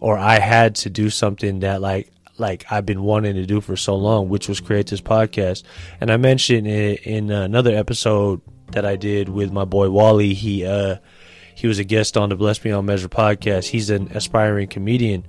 or 0.00 0.16
I 0.16 0.38
had 0.38 0.76
to 0.76 0.90
do 0.90 1.10
something 1.10 1.60
that 1.60 1.80
like 1.80 2.12
like 2.38 2.64
I've 2.70 2.86
been 2.86 3.02
wanting 3.02 3.34
to 3.34 3.46
do 3.46 3.60
for 3.60 3.76
so 3.76 3.96
long, 3.96 4.28
which 4.28 4.48
was 4.48 4.60
create 4.60 4.86
this 4.86 5.00
podcast. 5.00 5.64
And 6.00 6.10
I 6.10 6.16
mentioned 6.16 6.66
it 6.66 7.02
in 7.02 7.30
another 7.30 7.74
episode 7.74 8.40
that 8.72 8.84
I 8.84 8.96
did 8.96 9.28
with 9.28 9.52
my 9.52 9.64
boy 9.64 9.90
Wally. 9.90 10.34
He 10.34 10.64
uh 10.64 10.96
he 11.54 11.66
was 11.66 11.80
a 11.80 11.84
guest 11.84 12.16
on 12.16 12.28
the 12.28 12.36
Blessed 12.36 12.62
Beyond 12.62 12.86
Measure 12.86 13.08
podcast. 13.08 13.66
He's 13.66 13.90
an 13.90 14.08
aspiring 14.12 14.68
comedian, 14.68 15.26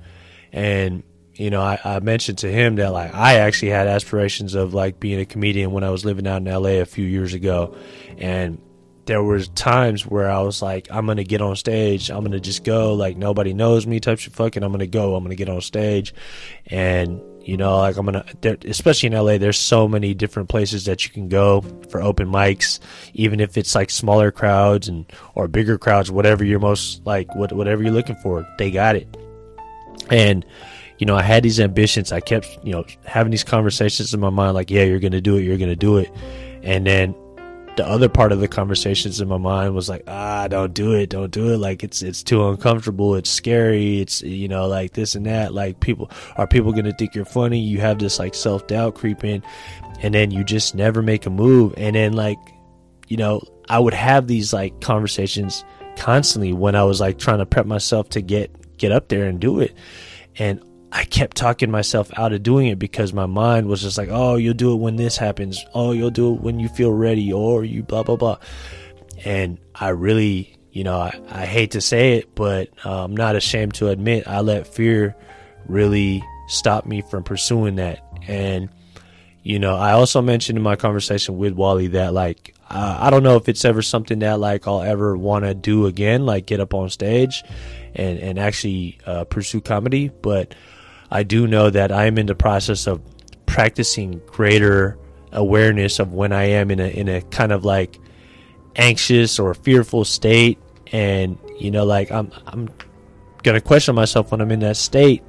and 0.51 1.03
you 1.33 1.49
know 1.49 1.61
I, 1.61 1.79
I 1.83 1.99
mentioned 1.99 2.37
to 2.39 2.51
him 2.51 2.75
that 2.75 2.93
like 2.93 3.13
I 3.13 3.35
actually 3.35 3.71
had 3.71 3.87
aspirations 3.87 4.53
of 4.53 4.73
like 4.73 4.99
being 4.99 5.19
a 5.19 5.25
comedian 5.25 5.71
when 5.71 5.83
I 5.83 5.89
was 5.89 6.05
living 6.05 6.27
out 6.27 6.37
in 6.37 6.45
LA 6.45 6.81
a 6.81 6.85
few 6.85 7.05
years 7.05 7.33
ago, 7.33 7.75
and 8.19 8.61
there 9.09 9.23
were 9.23 9.39
times 9.39 10.05
where 10.05 10.29
I 10.29 10.39
was 10.41 10.61
like, 10.61 10.87
I'm 10.91 11.07
gonna 11.07 11.23
get 11.23 11.41
on 11.41 11.55
stage, 11.55 12.11
I'm 12.11 12.23
gonna 12.23 12.39
just 12.39 12.63
go, 12.63 12.93
like 12.93 13.17
nobody 13.17 13.53
knows 13.53 13.87
me, 13.87 13.99
type 13.99 14.19
shit. 14.19 14.33
Fucking, 14.33 14.61
I'm 14.61 14.71
gonna 14.71 14.85
go, 14.85 15.15
I'm 15.15 15.23
gonna 15.23 15.33
get 15.33 15.49
on 15.49 15.61
stage, 15.61 16.13
and 16.67 17.19
you 17.41 17.57
know, 17.57 17.79
like 17.79 17.97
I'm 17.97 18.05
gonna, 18.05 18.23
especially 18.65 19.07
in 19.07 19.13
LA, 19.13 19.39
there's 19.39 19.57
so 19.57 19.87
many 19.87 20.13
different 20.13 20.47
places 20.47 20.85
that 20.85 21.03
you 21.05 21.09
can 21.09 21.27
go 21.27 21.61
for 21.89 22.03
open 22.03 22.27
mics, 22.27 22.79
even 23.15 23.39
if 23.39 23.57
it's 23.57 23.73
like 23.73 23.89
smaller 23.89 24.29
crowds 24.31 24.87
and 24.87 25.11
or 25.33 25.47
bigger 25.47 25.79
crowds, 25.79 26.11
whatever 26.11 26.43
you're 26.43 26.59
most 26.59 27.03
like, 27.03 27.33
what 27.33 27.51
whatever 27.51 27.81
you're 27.81 27.91
looking 27.91 28.17
for, 28.17 28.47
they 28.59 28.69
got 28.69 28.95
it. 28.95 29.07
And 30.11 30.45
you 30.99 31.07
know, 31.07 31.15
I 31.15 31.23
had 31.23 31.41
these 31.41 31.59
ambitions. 31.59 32.11
I 32.11 32.19
kept, 32.19 32.59
you 32.63 32.73
know, 32.73 32.85
having 33.05 33.31
these 33.31 33.43
conversations 33.43 34.13
in 34.13 34.19
my 34.19 34.29
mind, 34.29 34.53
like, 34.53 34.69
yeah, 34.69 34.83
you're 34.83 34.99
gonna 34.99 35.19
do 35.19 35.37
it, 35.37 35.41
you're 35.41 35.57
gonna 35.57 35.75
do 35.75 35.97
it, 35.97 36.11
and 36.61 36.85
then 36.85 37.15
the 37.79 37.87
other 37.87 38.09
part 38.09 38.33
of 38.33 38.41
the 38.41 38.47
conversations 38.49 39.21
in 39.21 39.29
my 39.29 39.37
mind 39.37 39.73
was 39.73 39.87
like, 39.87 40.03
ah, 40.05 40.49
don't 40.49 40.73
do 40.73 40.91
it, 40.91 41.09
don't 41.09 41.31
do 41.31 41.53
it. 41.53 41.59
Like 41.59 41.81
it's 41.81 42.01
it's 42.01 42.21
too 42.21 42.45
uncomfortable, 42.49 43.15
it's 43.15 43.29
scary, 43.29 44.01
it's 44.01 44.21
you 44.21 44.49
know 44.49 44.67
like 44.67 44.91
this 44.91 45.15
and 45.15 45.25
that. 45.27 45.53
Like 45.53 45.79
people 45.79 46.11
are 46.35 46.45
people 46.45 46.73
gonna 46.73 46.91
think 46.91 47.15
you're 47.15 47.23
funny? 47.23 47.57
You 47.57 47.79
have 47.79 47.97
this 47.97 48.19
like 48.19 48.35
self 48.35 48.67
doubt 48.67 48.95
creeping, 48.95 49.43
and 50.01 50.13
then 50.13 50.29
you 50.29 50.43
just 50.43 50.75
never 50.75 51.01
make 51.01 51.25
a 51.25 51.29
move. 51.29 51.73
And 51.77 51.95
then 51.95 52.11
like, 52.11 52.37
you 53.07 53.15
know, 53.15 53.41
I 53.69 53.79
would 53.79 53.93
have 53.93 54.27
these 54.27 54.51
like 54.51 54.81
conversations 54.81 55.63
constantly 55.95 56.51
when 56.51 56.75
I 56.75 56.83
was 56.83 56.99
like 56.99 57.17
trying 57.17 57.39
to 57.39 57.45
prep 57.45 57.65
myself 57.65 58.09
to 58.09 58.21
get 58.21 58.77
get 58.77 58.91
up 58.91 59.07
there 59.07 59.23
and 59.23 59.39
do 59.39 59.61
it. 59.61 59.73
And 60.37 60.61
I 60.91 61.05
kept 61.05 61.37
talking 61.37 61.69
myself 61.69 62.11
out 62.17 62.33
of 62.33 62.41
doing 62.41 62.67
it 62.67 62.79
because 62.79 63.13
my 63.13 63.27
mind 63.27 63.67
was 63.67 63.81
just 63.81 63.97
like, 63.97 64.09
oh, 64.11 64.37
you'll 64.37 64.55
do 64.55 64.73
it 64.73 64.77
when 64.77 64.95
this 64.95 65.17
happens. 65.17 65.63
Oh, 65.73 65.91
you'll 65.91 66.09
do 66.09 66.33
it 66.33 66.41
when 66.41 66.59
you 66.59 66.67
feel 66.67 66.91
ready, 66.91 67.31
or 67.31 67.63
you 67.63 67.83
blah, 67.83 68.03
blah, 68.03 68.15
blah. 68.15 68.37
And 69.23 69.59
I 69.75 69.89
really, 69.89 70.57
you 70.71 70.83
know, 70.83 70.97
I, 70.97 71.19
I 71.29 71.45
hate 71.45 71.71
to 71.71 71.81
say 71.81 72.17
it, 72.17 72.33
but 72.33 72.69
uh, 72.85 73.03
I'm 73.03 73.15
not 73.15 73.35
ashamed 73.35 73.75
to 73.75 73.89
admit 73.89 74.27
I 74.27 74.41
let 74.41 74.67
fear 74.67 75.15
really 75.67 76.23
stop 76.47 76.85
me 76.87 77.01
from 77.01 77.23
pursuing 77.23 77.75
that. 77.75 77.99
And, 78.27 78.69
you 79.43 79.59
know, 79.59 79.75
I 79.75 79.91
also 79.91 80.21
mentioned 80.21 80.57
in 80.57 80.63
my 80.63 80.75
conversation 80.75 81.37
with 81.37 81.53
Wally 81.53 81.87
that, 81.89 82.13
like, 82.13 82.55
uh, 82.69 82.97
I 82.99 83.09
don't 83.09 83.23
know 83.23 83.35
if 83.35 83.47
it's 83.47 83.65
ever 83.65 83.81
something 83.81 84.19
that, 84.19 84.39
like, 84.39 84.67
I'll 84.67 84.81
ever 84.81 85.15
want 85.15 85.45
to 85.45 85.53
do 85.53 85.85
again, 85.85 86.25
like, 86.25 86.45
get 86.45 86.59
up 86.59 86.73
on 86.73 86.89
stage 86.89 87.43
and, 87.93 88.17
and 88.19 88.39
actually 88.39 88.99
uh, 89.05 89.25
pursue 89.25 89.61
comedy, 89.61 90.09
but 90.21 90.55
I 91.11 91.23
do 91.23 91.47
know 91.47 91.69
that 91.69 91.91
I'm 91.91 92.17
in 92.17 92.25
the 92.25 92.35
process 92.35 92.87
of 92.87 93.01
practicing 93.45 94.21
greater 94.27 94.97
awareness 95.31 95.99
of 95.99 96.13
when 96.13 96.31
I 96.31 96.45
am 96.45 96.71
in 96.71 96.79
a 96.79 96.87
in 96.87 97.07
a 97.07 97.21
kind 97.21 97.51
of 97.51 97.65
like 97.65 97.99
anxious 98.75 99.39
or 99.39 99.53
fearful 99.53 100.05
state. 100.05 100.59
And 100.91 101.37
you 101.57 101.71
know 101.71 101.85
like 101.85 102.11
I'm 102.11 102.31
I'm 102.47 102.69
going 103.43 103.55
to 103.55 103.61
question 103.61 103.95
myself 103.95 104.31
when 104.31 104.41
I'm 104.41 104.51
in 104.51 104.59
that 104.59 104.77
state 104.77 105.23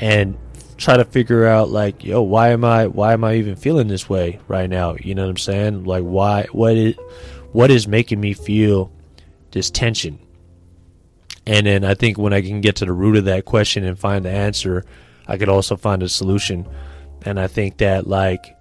and 0.00 0.36
try 0.76 0.96
to 0.96 1.04
figure 1.04 1.46
out 1.46 1.68
like 1.68 2.04
yo 2.04 2.22
why 2.22 2.50
am 2.50 2.64
I 2.64 2.86
why 2.86 3.12
am 3.12 3.24
I 3.24 3.34
even 3.34 3.56
feeling 3.56 3.88
this 3.88 4.08
way 4.08 4.40
right 4.48 4.68
now? 4.68 4.96
You 5.00 5.14
know 5.14 5.22
what 5.22 5.30
I'm 5.30 5.36
saying? 5.36 5.84
Like 5.84 6.02
why 6.02 6.46
what 6.52 6.76
is 6.76 6.96
what 7.52 7.70
is 7.70 7.86
making 7.86 8.20
me 8.20 8.32
feel 8.32 8.92
this 9.50 9.70
tension 9.70 10.18
and 11.46 11.66
then 11.66 11.84
I 11.84 11.94
think 11.94 12.18
when 12.18 12.32
I 12.32 12.42
can 12.42 12.60
get 12.60 12.76
to 12.76 12.84
the 12.84 12.92
root 12.92 13.16
of 13.16 13.24
that 13.24 13.44
question 13.44 13.84
and 13.84 13.98
find 13.98 14.24
the 14.24 14.30
answer, 14.30 14.84
I 15.26 15.36
could 15.36 15.48
also 15.48 15.76
find 15.76 16.02
a 16.02 16.08
solution. 16.08 16.68
And 17.22 17.38
I 17.38 17.46
think 17.46 17.78
that 17.78 18.06
like 18.06 18.56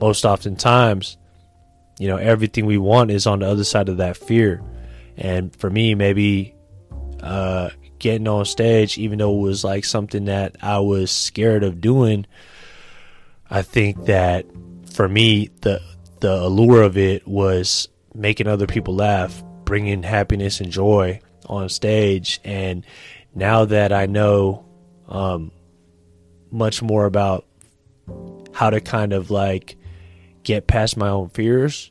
most 0.00 0.24
oftentimes, 0.24 1.16
you 1.98 2.08
know, 2.08 2.16
everything 2.16 2.66
we 2.66 2.78
want 2.78 3.10
is 3.10 3.26
on 3.26 3.40
the 3.40 3.46
other 3.46 3.64
side 3.64 3.88
of 3.88 3.98
that 3.98 4.16
fear. 4.16 4.62
And 5.16 5.54
for 5.56 5.70
me, 5.70 5.94
maybe 5.94 6.54
uh, 7.22 7.70
getting 7.98 8.28
on 8.28 8.44
stage, 8.44 8.98
even 8.98 9.18
though 9.18 9.36
it 9.38 9.42
was 9.42 9.64
like 9.64 9.84
something 9.84 10.26
that 10.26 10.56
I 10.60 10.80
was 10.80 11.10
scared 11.10 11.62
of 11.62 11.80
doing, 11.80 12.26
I 13.48 13.62
think 13.62 14.06
that 14.06 14.46
for 14.92 15.08
me, 15.08 15.50
the 15.60 15.80
the 16.20 16.34
allure 16.34 16.82
of 16.82 16.96
it 16.96 17.26
was 17.28 17.88
making 18.14 18.46
other 18.46 18.66
people 18.66 18.94
laugh, 18.94 19.44
bringing 19.64 20.02
happiness 20.02 20.60
and 20.60 20.72
joy, 20.72 21.20
on 21.46 21.68
stage. 21.68 22.40
And 22.44 22.84
now 23.34 23.64
that 23.66 23.92
I 23.92 24.06
know 24.06 24.64
um, 25.08 25.52
much 26.50 26.82
more 26.82 27.06
about 27.06 27.44
how 28.52 28.70
to 28.70 28.80
kind 28.80 29.12
of 29.12 29.30
like 29.30 29.76
get 30.42 30.66
past 30.66 30.96
my 30.96 31.08
own 31.08 31.28
fears, 31.30 31.90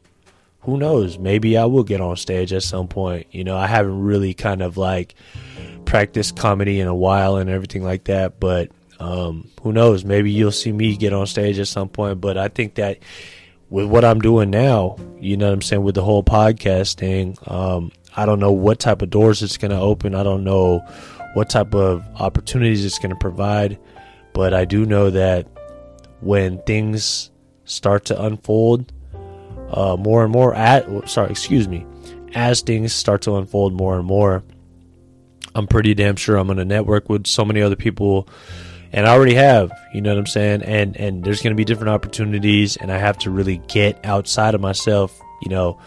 who 0.62 0.78
knows? 0.78 1.20
Maybe 1.20 1.58
I 1.58 1.66
will 1.66 1.84
get 1.84 2.02
on 2.02 2.18
stage 2.18 2.52
at 2.52 2.64
some 2.64 2.88
point. 2.88 3.28
You 3.32 3.44
know, 3.44 3.56
I 3.56 3.68
haven't 3.68 4.02
really 4.02 4.34
kind 4.34 4.62
of 4.62 4.78
like 4.78 5.14
practiced 5.86 6.36
comedy 6.38 6.80
in 6.80 6.88
a 6.88 6.96
while 6.96 7.38
and 7.38 7.50
everything 7.50 7.84
like 7.84 8.06
that, 8.06 8.40
but 8.40 8.72
um, 9.00 9.50
who 9.62 9.72
knows? 9.72 10.04
Maybe 10.06 10.32
you'll 10.32 10.52
see 10.52 10.72
me 10.72 10.96
get 10.96 11.14
on 11.14 11.28
stage 11.28 11.60
at 11.60 11.68
some 11.68 11.90
point. 11.90 12.22
But 12.22 12.38
I 12.38 12.48
think 12.48 12.76
that 12.76 13.00
with 13.70 13.86
what 13.86 14.06
I'm 14.06 14.20
doing 14.20 14.50
now, 14.50 14.98
you 15.20 15.38
know 15.38 15.48
what 15.48 15.54
I'm 15.54 15.62
saying, 15.62 15.84
with 15.84 15.96
the 15.96 16.04
whole 16.04 16.24
podcast 16.24 16.96
thing, 16.96 17.38
um, 17.46 17.92
I 18.16 18.26
don't 18.26 18.40
know 18.40 18.52
what 18.52 18.80
type 18.80 19.02
of 19.02 19.10
doors 19.10 19.44
it's 19.44 19.58
going 19.58 19.72
to 19.72 19.80
open. 19.80 20.16
I 20.16 20.24
don't 20.24 20.44
know 20.44 20.80
what 21.34 21.50
type 21.50 21.76
of 21.76 22.06
opportunities 22.16 22.86
it's 22.86 23.00
going 23.00 23.10
to 23.10 23.16
provide. 23.16 23.78
But 24.34 24.54
I 24.54 24.66
do 24.66 24.86
know 24.86 25.10
that 25.10 25.48
when 26.22 26.62
things 26.64 27.32
start 27.66 28.06
to 28.06 28.22
unfold 28.22 28.92
uh, 29.70 29.98
more 29.98 30.24
and 30.24 30.32
more, 30.32 30.54
at 30.54 31.10
sorry, 31.10 31.30
excuse 31.32 31.68
me, 31.68 31.86
as 32.34 32.62
things 32.62 32.94
start 32.94 33.22
to 33.24 33.36
unfold 33.36 33.74
more 33.74 33.98
and 33.98 34.06
more, 34.06 34.44
I'm 35.54 35.68
pretty 35.68 35.94
damn 35.94 36.16
sure 36.16 36.38
I'm 36.38 36.48
going 36.48 36.58
to 36.58 36.66
network 36.66 37.10
with 37.10 37.28
so 37.28 37.46
many 37.46 37.62
other 37.62 37.78
people 37.78 38.28
and 38.92 39.06
I 39.06 39.14
already 39.14 39.36
have, 39.36 39.72
you 39.94 40.02
know 40.02 40.12
what 40.12 40.20
I'm 40.20 40.26
saying? 40.26 40.64
And 40.64 40.96
and 40.96 41.24
there's 41.24 41.42
going 41.42 41.52
to 41.52 41.58
be 41.58 41.66
different 41.66 41.90
opportunities 41.90 42.78
and 42.78 42.92
I 42.92 42.98
have 42.98 43.18
to 43.20 43.30
really 43.30 43.58
get 43.68 44.00
outside 44.06 44.56
of 44.56 44.62
myself, 44.62 45.20
you 45.42 45.50
know, 45.50 45.80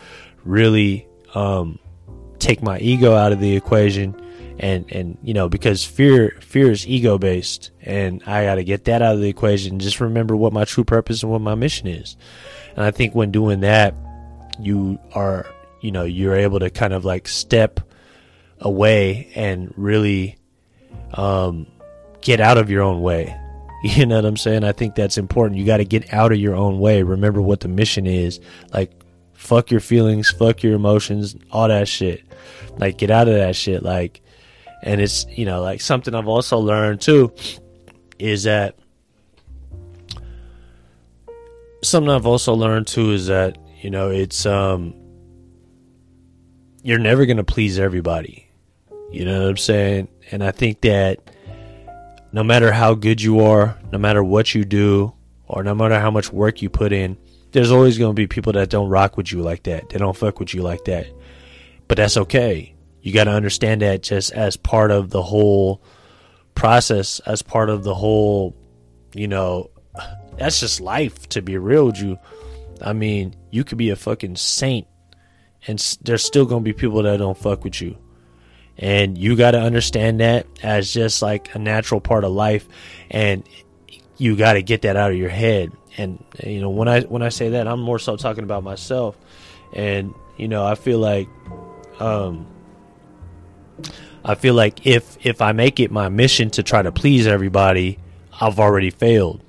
really 0.44 1.06
um 1.34 1.78
take 2.38 2.62
my 2.62 2.78
ego 2.78 3.14
out 3.14 3.32
of 3.32 3.40
the 3.40 3.56
equation 3.56 4.14
and 4.58 4.90
and 4.90 5.18
you 5.22 5.34
know 5.34 5.48
because 5.48 5.84
fear 5.84 6.36
fear 6.40 6.70
is 6.70 6.86
ego 6.86 7.18
based 7.18 7.70
and 7.82 8.22
I 8.26 8.44
got 8.44 8.56
to 8.56 8.64
get 8.64 8.84
that 8.84 9.02
out 9.02 9.14
of 9.14 9.20
the 9.20 9.28
equation 9.28 9.78
just 9.78 10.00
remember 10.00 10.36
what 10.36 10.52
my 10.52 10.64
true 10.64 10.84
purpose 10.84 11.22
and 11.22 11.30
what 11.30 11.40
my 11.40 11.54
mission 11.54 11.86
is. 11.86 12.16
And 12.76 12.84
I 12.84 12.90
think 12.90 13.14
when 13.14 13.30
doing 13.30 13.60
that 13.60 13.94
you 14.60 14.98
are 15.14 15.46
you 15.80 15.92
know 15.92 16.04
you're 16.04 16.34
able 16.34 16.58
to 16.60 16.70
kind 16.70 16.92
of 16.92 17.04
like 17.04 17.28
step 17.28 17.80
away 18.60 19.30
and 19.34 19.72
really 19.76 20.38
um 21.14 21.66
get 22.20 22.40
out 22.40 22.58
of 22.58 22.70
your 22.70 22.82
own 22.82 23.00
way. 23.00 23.36
You 23.80 24.06
know 24.06 24.16
what 24.16 24.24
I'm 24.24 24.36
saying? 24.36 24.64
I 24.64 24.72
think 24.72 24.96
that's 24.96 25.18
important. 25.18 25.56
You 25.56 25.64
got 25.64 25.76
to 25.76 25.84
get 25.84 26.12
out 26.12 26.32
of 26.32 26.38
your 26.38 26.56
own 26.56 26.80
way. 26.80 27.04
Remember 27.04 27.40
what 27.40 27.60
the 27.60 27.68
mission 27.68 28.08
is. 28.08 28.40
Like 28.74 28.90
fuck 29.38 29.70
your 29.70 29.80
feelings 29.80 30.30
fuck 30.30 30.62
your 30.62 30.74
emotions 30.74 31.36
all 31.50 31.68
that 31.68 31.88
shit 31.88 32.28
like, 32.78 32.96
get 32.96 33.10
out 33.10 33.28
of 33.28 33.34
that 33.34 33.56
shit. 33.56 33.82
Like, 33.82 34.22
and 34.82 35.00
it's, 35.00 35.26
you 35.28 35.44
know, 35.44 35.60
like 35.60 35.80
something 35.80 36.14
I've 36.14 36.28
also 36.28 36.58
learned 36.58 37.00
too 37.00 37.32
is 38.18 38.44
that 38.44 38.76
something 41.82 42.10
I've 42.10 42.26
also 42.26 42.54
learned 42.54 42.86
too 42.86 43.10
is 43.10 43.26
that, 43.26 43.58
you 43.80 43.90
know, 43.90 44.10
it's, 44.10 44.46
um, 44.46 44.94
you're 46.82 46.98
never 46.98 47.26
to 47.26 47.44
please 47.44 47.78
everybody. 47.78 48.48
You 49.10 49.24
know 49.24 49.42
what 49.42 49.50
I'm 49.50 49.56
saying? 49.56 50.08
And 50.30 50.44
I 50.44 50.52
think 50.52 50.82
that 50.82 51.18
no 52.32 52.44
matter 52.44 52.70
how 52.70 52.94
good 52.94 53.20
you 53.20 53.40
are, 53.40 53.78
no 53.90 53.98
matter 53.98 54.22
what 54.22 54.54
you 54.54 54.64
do, 54.64 55.14
or 55.46 55.62
no 55.62 55.74
matter 55.74 55.98
how 55.98 56.10
much 56.10 56.30
work 56.30 56.60
you 56.62 56.68
put 56.68 56.92
in, 56.92 57.16
there's 57.58 57.72
always 57.72 57.98
going 57.98 58.10
to 58.10 58.14
be 58.14 58.28
people 58.28 58.52
that 58.52 58.70
don't 58.70 58.88
rock 58.88 59.16
with 59.16 59.32
you 59.32 59.42
like 59.42 59.64
that. 59.64 59.88
They 59.88 59.98
don't 59.98 60.16
fuck 60.16 60.38
with 60.38 60.54
you 60.54 60.62
like 60.62 60.84
that. 60.84 61.08
But 61.88 61.96
that's 61.96 62.16
okay. 62.16 62.72
You 63.02 63.12
got 63.12 63.24
to 63.24 63.32
understand 63.32 63.82
that 63.82 64.04
just 64.04 64.30
as 64.30 64.56
part 64.56 64.92
of 64.92 65.10
the 65.10 65.20
whole 65.20 65.82
process, 66.54 67.18
as 67.26 67.42
part 67.42 67.68
of 67.68 67.82
the 67.82 67.96
whole, 67.96 68.54
you 69.12 69.26
know, 69.26 69.70
that's 70.38 70.60
just 70.60 70.80
life 70.80 71.28
to 71.30 71.42
be 71.42 71.58
real 71.58 71.86
with 71.86 72.00
you. 72.00 72.16
I 72.80 72.92
mean, 72.92 73.34
you 73.50 73.64
could 73.64 73.76
be 73.76 73.90
a 73.90 73.96
fucking 73.96 74.36
saint 74.36 74.86
and 75.66 75.80
there's 76.02 76.22
still 76.22 76.46
going 76.46 76.62
to 76.62 76.64
be 76.64 76.72
people 76.72 77.02
that 77.02 77.16
don't 77.16 77.36
fuck 77.36 77.64
with 77.64 77.80
you. 77.80 77.98
And 78.76 79.18
you 79.18 79.34
got 79.34 79.50
to 79.50 79.60
understand 79.60 80.20
that 80.20 80.46
as 80.62 80.92
just 80.92 81.22
like 81.22 81.52
a 81.56 81.58
natural 81.58 82.00
part 82.00 82.22
of 82.22 82.30
life 82.30 82.68
and 83.10 83.42
you 84.16 84.36
got 84.36 84.52
to 84.52 84.62
get 84.62 84.82
that 84.82 84.94
out 84.94 85.10
of 85.10 85.16
your 85.16 85.28
head. 85.28 85.72
And 85.98 86.24
you 86.44 86.60
know, 86.60 86.70
when 86.70 86.88
I 86.88 87.02
when 87.02 87.22
I 87.22 87.28
say 87.28 87.50
that, 87.50 87.66
I'm 87.66 87.80
more 87.80 87.98
so 87.98 88.16
talking 88.16 88.44
about 88.44 88.62
myself 88.62 89.18
And 89.74 90.14
you 90.36 90.48
know, 90.48 90.64
I 90.64 90.76
feel 90.76 90.98
like 91.00 91.28
um 92.00 92.46
I 94.24 94.34
feel 94.36 94.54
like 94.54 94.86
if 94.86 95.18
if 95.26 95.42
I 95.42 95.52
make 95.52 95.80
it 95.80 95.90
my 95.90 96.08
mission 96.08 96.50
to 96.50 96.62
try 96.62 96.82
to 96.82 96.92
please 96.92 97.26
everybody, 97.26 97.98
I've 98.40 98.58
already 98.60 98.90
failed. 98.90 99.42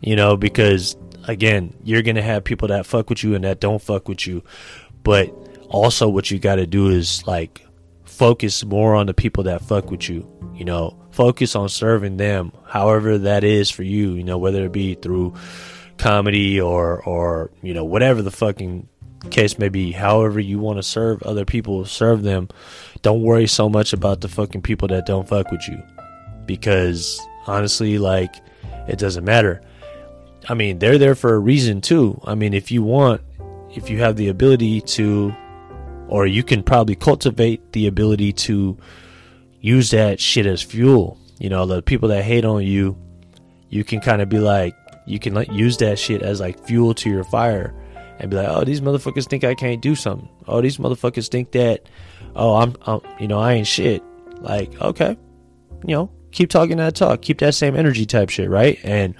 You 0.00 0.16
know, 0.16 0.36
because 0.36 0.96
again, 1.28 1.74
you're 1.84 2.02
gonna 2.02 2.22
have 2.22 2.44
people 2.44 2.68
that 2.68 2.86
fuck 2.86 3.10
with 3.10 3.22
you 3.22 3.34
and 3.34 3.44
that 3.44 3.60
don't 3.60 3.80
fuck 3.80 4.08
with 4.08 4.26
you. 4.26 4.42
But 5.04 5.30
also 5.68 6.08
what 6.08 6.30
you 6.30 6.38
gotta 6.38 6.66
do 6.66 6.88
is 6.88 7.26
like 7.26 7.66
focus 8.04 8.64
more 8.64 8.94
on 8.94 9.06
the 9.06 9.14
people 9.14 9.44
that 9.44 9.62
fuck 9.62 9.90
with 9.90 10.08
you. 10.08 10.26
You 10.54 10.64
know, 10.64 11.01
focus 11.12 11.54
on 11.54 11.68
serving 11.68 12.16
them, 12.16 12.52
however 12.66 13.18
that 13.18 13.44
is 13.44 13.70
for 13.70 13.82
you, 13.82 14.12
you 14.12 14.24
know, 14.24 14.38
whether 14.38 14.64
it 14.64 14.72
be 14.72 14.94
through 14.94 15.34
comedy 15.98 16.60
or 16.60 17.02
or, 17.02 17.50
you 17.62 17.74
know, 17.74 17.84
whatever 17.84 18.22
the 18.22 18.30
fucking 18.30 18.88
case 19.30 19.58
may 19.58 19.68
be, 19.68 19.92
however 19.92 20.40
you 20.40 20.58
want 20.58 20.78
to 20.78 20.82
serve 20.82 21.22
other 21.22 21.44
people, 21.44 21.84
serve 21.84 22.22
them. 22.22 22.48
Don't 23.02 23.22
worry 23.22 23.46
so 23.46 23.68
much 23.68 23.92
about 23.92 24.20
the 24.20 24.28
fucking 24.28 24.62
people 24.62 24.88
that 24.88 25.06
don't 25.06 25.28
fuck 25.28 25.50
with 25.50 25.68
you. 25.68 25.80
Because 26.46 27.20
honestly, 27.46 27.98
like, 27.98 28.34
it 28.88 28.98
doesn't 28.98 29.24
matter. 29.24 29.62
I 30.48 30.54
mean, 30.54 30.80
they're 30.80 30.98
there 30.98 31.14
for 31.14 31.34
a 31.34 31.38
reason 31.38 31.80
too. 31.80 32.20
I 32.24 32.34
mean, 32.34 32.52
if 32.52 32.72
you 32.72 32.82
want, 32.82 33.20
if 33.70 33.88
you 33.90 34.00
have 34.00 34.16
the 34.16 34.28
ability 34.28 34.80
to, 34.80 35.34
or 36.08 36.26
you 36.26 36.42
can 36.42 36.62
probably 36.62 36.96
cultivate 36.96 37.72
the 37.72 37.86
ability 37.86 38.32
to 38.32 38.76
use 39.62 39.90
that 39.92 40.20
shit 40.20 40.44
as 40.44 40.60
fuel. 40.60 41.18
You 41.38 41.48
know, 41.48 41.64
the 41.64 41.80
people 41.80 42.10
that 42.10 42.22
hate 42.22 42.44
on 42.44 42.62
you, 42.62 42.98
you 43.70 43.84
can 43.84 44.00
kind 44.00 44.20
of 44.20 44.28
be 44.28 44.38
like, 44.38 44.76
you 45.06 45.18
can 45.18 45.34
use 45.54 45.78
that 45.78 45.98
shit 45.98 46.22
as 46.22 46.40
like 46.40 46.62
fuel 46.66 46.92
to 46.94 47.08
your 47.08 47.24
fire 47.24 47.74
and 48.18 48.30
be 48.30 48.36
like, 48.36 48.48
oh, 48.48 48.64
these 48.64 48.80
motherfuckers 48.80 49.26
think 49.26 49.42
I 49.44 49.54
can't 49.54 49.80
do 49.80 49.94
something. 49.94 50.28
Oh, 50.46 50.60
these 50.60 50.76
motherfuckers 50.76 51.28
think 51.28 51.52
that, 51.52 51.88
oh, 52.36 52.56
I'm, 52.56 52.76
I'm 52.82 53.00
you 53.18 53.28
know, 53.28 53.38
I 53.38 53.54
ain't 53.54 53.66
shit. 53.66 54.02
Like, 54.40 54.78
okay, 54.80 55.16
you 55.86 55.94
know, 55.94 56.10
keep 56.32 56.50
talking 56.50 56.76
that 56.76 56.94
talk, 56.94 57.22
keep 57.22 57.38
that 57.38 57.54
same 57.54 57.76
energy 57.76 58.04
type 58.04 58.28
shit, 58.28 58.50
right? 58.50 58.78
And 58.82 59.14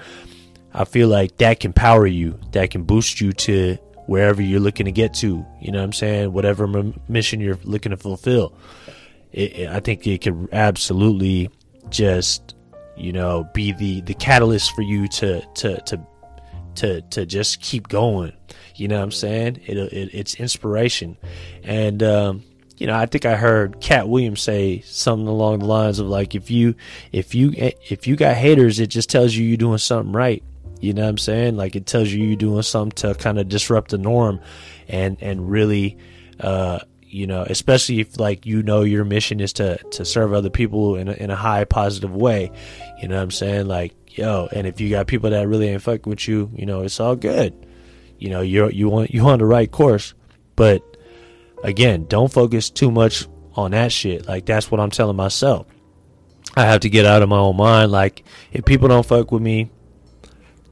I 0.74 0.84
feel 0.84 1.08
like 1.08 1.38
that 1.38 1.60
can 1.60 1.72
power 1.72 2.06
you, 2.06 2.38
that 2.52 2.70
can 2.70 2.82
boost 2.82 3.20
you 3.20 3.32
to 3.32 3.76
wherever 4.06 4.42
you're 4.42 4.60
looking 4.60 4.86
to 4.86 4.92
get 4.92 5.14
to. 5.14 5.46
You 5.60 5.72
know 5.72 5.78
what 5.78 5.84
I'm 5.84 5.92
saying? 5.92 6.32
Whatever 6.32 6.92
mission 7.08 7.40
you're 7.40 7.58
looking 7.64 7.90
to 7.90 7.96
fulfill. 7.96 8.56
It, 9.32 9.68
I 9.68 9.80
think 9.80 10.06
it 10.06 10.20
could 10.20 10.48
absolutely 10.52 11.50
just, 11.88 12.54
you 12.96 13.12
know, 13.12 13.48
be 13.54 13.72
the 13.72 14.00
the 14.02 14.14
catalyst 14.14 14.74
for 14.74 14.82
you 14.82 15.08
to 15.08 15.40
to 15.54 15.80
to 15.82 16.06
to 16.76 17.00
to 17.02 17.26
just 17.26 17.60
keep 17.60 17.88
going. 17.88 18.32
You 18.76 18.88
know 18.88 18.98
what 18.98 19.04
I'm 19.04 19.12
saying? 19.12 19.60
It, 19.66 19.76
it 19.76 20.10
it's 20.12 20.34
inspiration, 20.34 21.16
and 21.62 22.02
um, 22.02 22.42
you 22.76 22.86
know 22.86 22.96
I 22.96 23.06
think 23.06 23.26
I 23.26 23.36
heard 23.36 23.80
Katt 23.80 24.08
Williams 24.08 24.42
say 24.42 24.80
something 24.80 25.28
along 25.28 25.60
the 25.60 25.66
lines 25.66 25.98
of 25.98 26.06
like 26.06 26.34
if 26.34 26.50
you 26.50 26.74
if 27.12 27.34
you 27.34 27.52
if 27.56 28.06
you 28.06 28.16
got 28.16 28.36
haters, 28.36 28.80
it 28.80 28.88
just 28.88 29.10
tells 29.10 29.34
you 29.34 29.44
you're 29.44 29.56
doing 29.56 29.78
something 29.78 30.12
right. 30.12 30.42
You 30.80 30.92
know 30.92 31.02
what 31.02 31.10
I'm 31.10 31.18
saying? 31.18 31.56
Like 31.56 31.76
it 31.76 31.86
tells 31.86 32.10
you 32.10 32.24
you're 32.24 32.36
doing 32.36 32.62
something 32.62 32.92
to 33.02 33.14
kind 33.14 33.38
of 33.38 33.48
disrupt 33.48 33.90
the 33.90 33.98
norm, 33.98 34.40
and 34.88 35.16
and 35.20 35.50
really. 35.50 35.98
Uh, 36.40 36.80
you 37.12 37.26
know, 37.26 37.42
especially 37.42 38.00
if 38.00 38.18
like 38.18 38.46
you 38.46 38.62
know 38.62 38.82
your 38.82 39.04
mission 39.04 39.38
is 39.38 39.52
to 39.54 39.76
to 39.76 40.04
serve 40.04 40.32
other 40.32 40.50
people 40.50 40.96
in 40.96 41.08
a, 41.08 41.12
in 41.12 41.30
a 41.30 41.36
high 41.36 41.64
positive 41.64 42.14
way. 42.14 42.50
You 43.00 43.08
know 43.08 43.16
what 43.16 43.22
I'm 43.22 43.30
saying? 43.30 43.66
Like, 43.66 43.94
yo, 44.16 44.48
and 44.50 44.66
if 44.66 44.80
you 44.80 44.88
got 44.88 45.06
people 45.06 45.30
that 45.30 45.46
really 45.46 45.68
ain't 45.68 45.82
fucking 45.82 46.08
with 46.08 46.26
you, 46.26 46.50
you 46.54 46.64
know, 46.64 46.82
it's 46.82 47.00
all 47.00 47.14
good. 47.14 47.54
You 48.18 48.30
know, 48.30 48.40
you're 48.40 48.70
you 48.70 48.88
want 48.88 49.12
you 49.12 49.28
on 49.28 49.38
the 49.38 49.44
right 49.44 49.70
course, 49.70 50.14
but 50.56 50.82
again, 51.62 52.06
don't 52.06 52.32
focus 52.32 52.70
too 52.70 52.90
much 52.90 53.28
on 53.54 53.72
that 53.72 53.92
shit. 53.92 54.26
Like 54.26 54.46
that's 54.46 54.70
what 54.70 54.80
I'm 54.80 54.90
telling 54.90 55.16
myself. 55.16 55.66
I 56.56 56.64
have 56.64 56.80
to 56.80 56.90
get 56.90 57.04
out 57.04 57.22
of 57.22 57.28
my 57.28 57.38
own 57.38 57.56
mind. 57.56 57.92
Like 57.92 58.24
if 58.52 58.64
people 58.64 58.88
don't 58.88 59.06
fuck 59.06 59.30
with 59.32 59.42
me, 59.42 59.70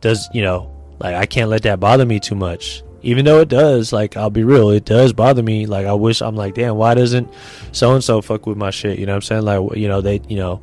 does 0.01 0.27
you 0.33 0.43
know, 0.43 0.75
like 0.99 1.15
I 1.15 1.27
can't 1.27 1.51
let 1.51 1.65
that 1.65 1.81
bother 1.81 2.07
me 2.07 2.19
too 2.19 2.35
much 2.35 2.83
even 3.03 3.25
though 3.25 3.41
it 3.41 3.49
does 3.49 3.93
like 3.93 4.17
i'll 4.17 4.31
be 4.31 4.45
real 4.45 4.71
it 4.71 4.85
does 4.85 5.13
bother 5.13 5.43
me. 5.43 5.67
Like 5.67 5.87
i 5.87 5.93
wish 5.93 6.23
i'm 6.23 6.37
like 6.37 6.55
damn 6.55 6.77
why 6.77 6.95
doesn't 6.95 7.33
so 7.73 7.95
and 7.95 8.05
so 8.05 8.21
fuck 8.23 8.47
with 8.47 8.57
my 8.57 8.71
shit? 8.71 8.99
You 8.99 9.07
know 9.07 9.13
what 9.13 9.17
i'm 9.17 9.23
saying? 9.23 9.43
Like 9.43 9.77
you 9.77 9.89
know 9.89 10.01
they 10.01 10.21
you 10.29 10.37
know 10.37 10.63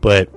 but 0.00 0.30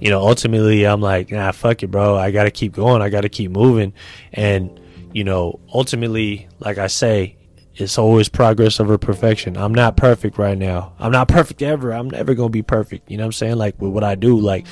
you 0.00 0.10
know 0.10 0.20
ultimately 0.20 0.86
i'm 0.86 1.00
like 1.00 1.30
nah 1.30 1.52
fuck 1.52 1.82
it 1.82 1.90
bro. 1.90 2.16
I 2.16 2.30
gotta 2.30 2.50
keep 2.50 2.72
going. 2.72 3.02
I 3.02 3.08
gotta 3.08 3.28
keep 3.28 3.50
moving. 3.50 3.92
And 4.32 4.78
you 5.12 5.24
know 5.24 5.58
ultimately 5.74 6.48
like 6.60 6.78
i 6.78 6.86
say 6.86 7.36
it's 7.74 7.98
always 7.98 8.28
progress 8.28 8.78
over 8.78 8.98
perfection. 8.98 9.56
I'm 9.56 9.72
not 9.72 9.96
perfect 9.96 10.36
right 10.36 10.58
now. 10.58 10.92
I'm 10.98 11.12
not 11.12 11.28
perfect 11.28 11.62
ever. 11.62 11.92
I'm 11.92 12.10
never 12.10 12.34
gonna 12.34 12.50
be 12.50 12.62
perfect. 12.62 13.10
You 13.10 13.16
know 13.16 13.22
what 13.22 13.28
i'm 13.28 13.32
saying? 13.32 13.56
Like 13.56 13.80
with 13.80 13.92
what 13.92 14.04
i 14.04 14.14
do 14.14 14.38
like 14.38 14.66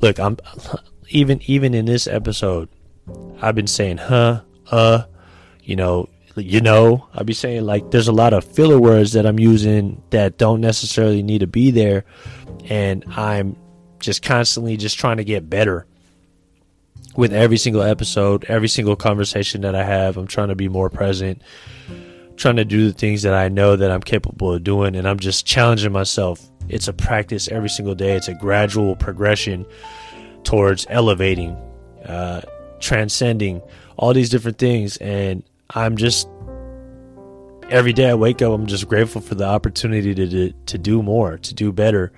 look 0.00 0.18
i'm 0.18 0.36
even 1.08 1.40
even 1.46 1.74
in 1.74 1.86
this 1.86 2.06
episode 2.06 2.68
i've 3.40 3.54
been 3.54 3.66
saying 3.66 3.98
huh 3.98 4.42
uh, 4.70 5.04
you 5.62 5.76
know, 5.76 6.08
you 6.36 6.60
know, 6.60 7.08
I'll 7.14 7.24
be 7.24 7.32
saying 7.32 7.64
like 7.64 7.90
there's 7.90 8.08
a 8.08 8.12
lot 8.12 8.32
of 8.32 8.44
filler 8.44 8.78
words 8.80 9.12
that 9.12 9.26
I'm 9.26 9.38
using 9.38 10.02
that 10.10 10.38
don't 10.38 10.60
necessarily 10.60 11.22
need 11.22 11.40
to 11.40 11.46
be 11.46 11.70
there, 11.70 12.04
and 12.68 13.04
I'm 13.08 13.56
just 14.00 14.22
constantly 14.22 14.76
just 14.76 14.98
trying 14.98 15.16
to 15.16 15.24
get 15.24 15.50
better 15.50 15.86
with 17.16 17.32
every 17.32 17.56
single 17.56 17.82
episode, 17.82 18.44
every 18.44 18.68
single 18.68 18.94
conversation 18.94 19.62
that 19.62 19.74
I 19.74 19.82
have. 19.82 20.16
I'm 20.16 20.28
trying 20.28 20.48
to 20.48 20.54
be 20.54 20.68
more 20.68 20.88
present, 20.88 21.42
trying 22.36 22.56
to 22.56 22.64
do 22.64 22.86
the 22.86 22.92
things 22.96 23.22
that 23.22 23.34
I 23.34 23.48
know 23.48 23.74
that 23.74 23.90
I'm 23.90 24.02
capable 24.02 24.52
of 24.52 24.62
doing, 24.62 24.94
and 24.94 25.08
I'm 25.08 25.18
just 25.18 25.44
challenging 25.44 25.92
myself. 25.92 26.40
It's 26.68 26.86
a 26.86 26.92
practice 26.92 27.48
every 27.48 27.70
single 27.70 27.94
day. 27.94 28.14
It's 28.14 28.28
a 28.28 28.34
gradual 28.34 28.94
progression 28.94 29.66
towards 30.44 30.86
elevating, 30.88 31.56
uh, 32.06 32.42
transcending 32.78 33.62
all 33.98 34.14
these 34.14 34.30
different 34.30 34.58
things. 34.58 34.96
And 34.98 35.42
I'm 35.70 35.96
just 35.96 36.28
every 37.68 37.92
day 37.92 38.08
I 38.08 38.14
wake 38.14 38.40
up, 38.40 38.52
I'm 38.52 38.66
just 38.66 38.88
grateful 38.88 39.20
for 39.20 39.34
the 39.34 39.44
opportunity 39.44 40.14
to 40.14 40.26
to, 40.28 40.52
to 40.66 40.78
do 40.78 41.02
more, 41.02 41.36
to 41.36 41.54
do 41.54 41.72
better, 41.72 42.12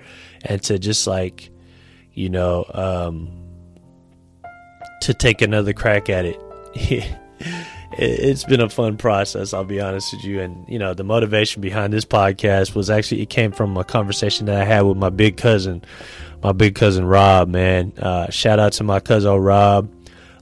and 0.45 0.61
to 0.63 0.79
just 0.79 1.07
like, 1.07 1.49
you 2.13 2.29
know, 2.29 2.65
um, 2.73 3.29
to 5.01 5.13
take 5.13 5.41
another 5.41 5.73
crack 5.73 6.09
at 6.09 6.25
it. 6.73 7.17
it's 7.93 8.43
been 8.45 8.61
a 8.61 8.69
fun 8.69 8.95
process, 8.95 9.53
I'll 9.53 9.65
be 9.65 9.81
honest 9.81 10.13
with 10.13 10.23
you. 10.23 10.39
And 10.39 10.65
you 10.69 10.79
know, 10.79 10.93
the 10.93 11.03
motivation 11.03 11.61
behind 11.61 11.91
this 11.91 12.05
podcast 12.05 12.75
was 12.75 12.89
actually 12.89 13.21
it 13.21 13.29
came 13.29 13.51
from 13.51 13.75
a 13.75 13.83
conversation 13.83 14.45
that 14.45 14.61
I 14.61 14.63
had 14.63 14.81
with 14.81 14.97
my 14.97 15.09
big 15.09 15.35
cousin, 15.35 15.83
my 16.43 16.51
big 16.51 16.75
cousin 16.75 17.05
Rob. 17.05 17.49
Man, 17.49 17.91
uh, 17.97 18.29
shout 18.29 18.59
out 18.59 18.73
to 18.73 18.83
my 18.83 18.99
cousin 18.99 19.33
Rob. 19.33 19.89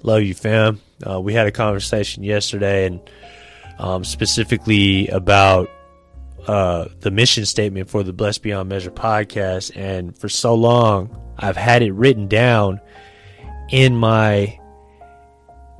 Love 0.03 0.23
you, 0.23 0.33
fam. 0.33 0.79
Uh, 1.05 1.19
we 1.19 1.33
had 1.33 1.47
a 1.47 1.51
conversation 1.51 2.23
yesterday, 2.23 2.85
and 2.85 3.01
um, 3.77 4.03
specifically 4.03 5.07
about 5.09 5.69
uh, 6.47 6.87
the 7.01 7.11
mission 7.11 7.45
statement 7.45 7.89
for 7.89 8.03
the 8.03 8.13
Blessed 8.13 8.41
Beyond 8.43 8.69
Measure 8.69 8.91
podcast. 8.91 9.75
And 9.75 10.17
for 10.17 10.29
so 10.29 10.55
long, 10.55 11.15
I've 11.37 11.57
had 11.57 11.81
it 11.81 11.91
written 11.91 12.27
down 12.27 12.79
in 13.69 13.95
my. 13.95 14.57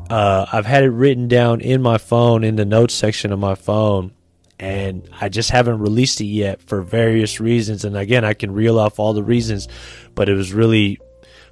Uh, 0.10 0.46
I've 0.52 0.66
had 0.66 0.84
it 0.84 0.90
written 0.90 1.28
down 1.28 1.62
in 1.62 1.82
my 1.82 1.98
phone 1.98 2.44
in 2.44 2.56
the 2.56 2.66
notes 2.66 2.96
section 2.96 3.32
of 3.32 3.40
my 3.40 3.56
phone, 3.56 4.12
and 4.60 5.08
I 5.22 5.30
just 5.30 5.52
haven't 5.52 5.80
released 5.80 6.20
it 6.20 6.26
yet 6.26 6.62
for 6.62 6.82
various 6.82 7.40
reasons. 7.40 7.86
And 7.86 7.96
again, 7.96 8.26
I 8.26 8.34
can 8.34 8.52
reel 8.52 8.80
off 8.80 9.00
all 9.00 9.14
the 9.14 9.24
reasons, 9.24 9.68
but 10.16 10.28
it 10.28 10.34
was 10.34 10.52
really 10.52 11.00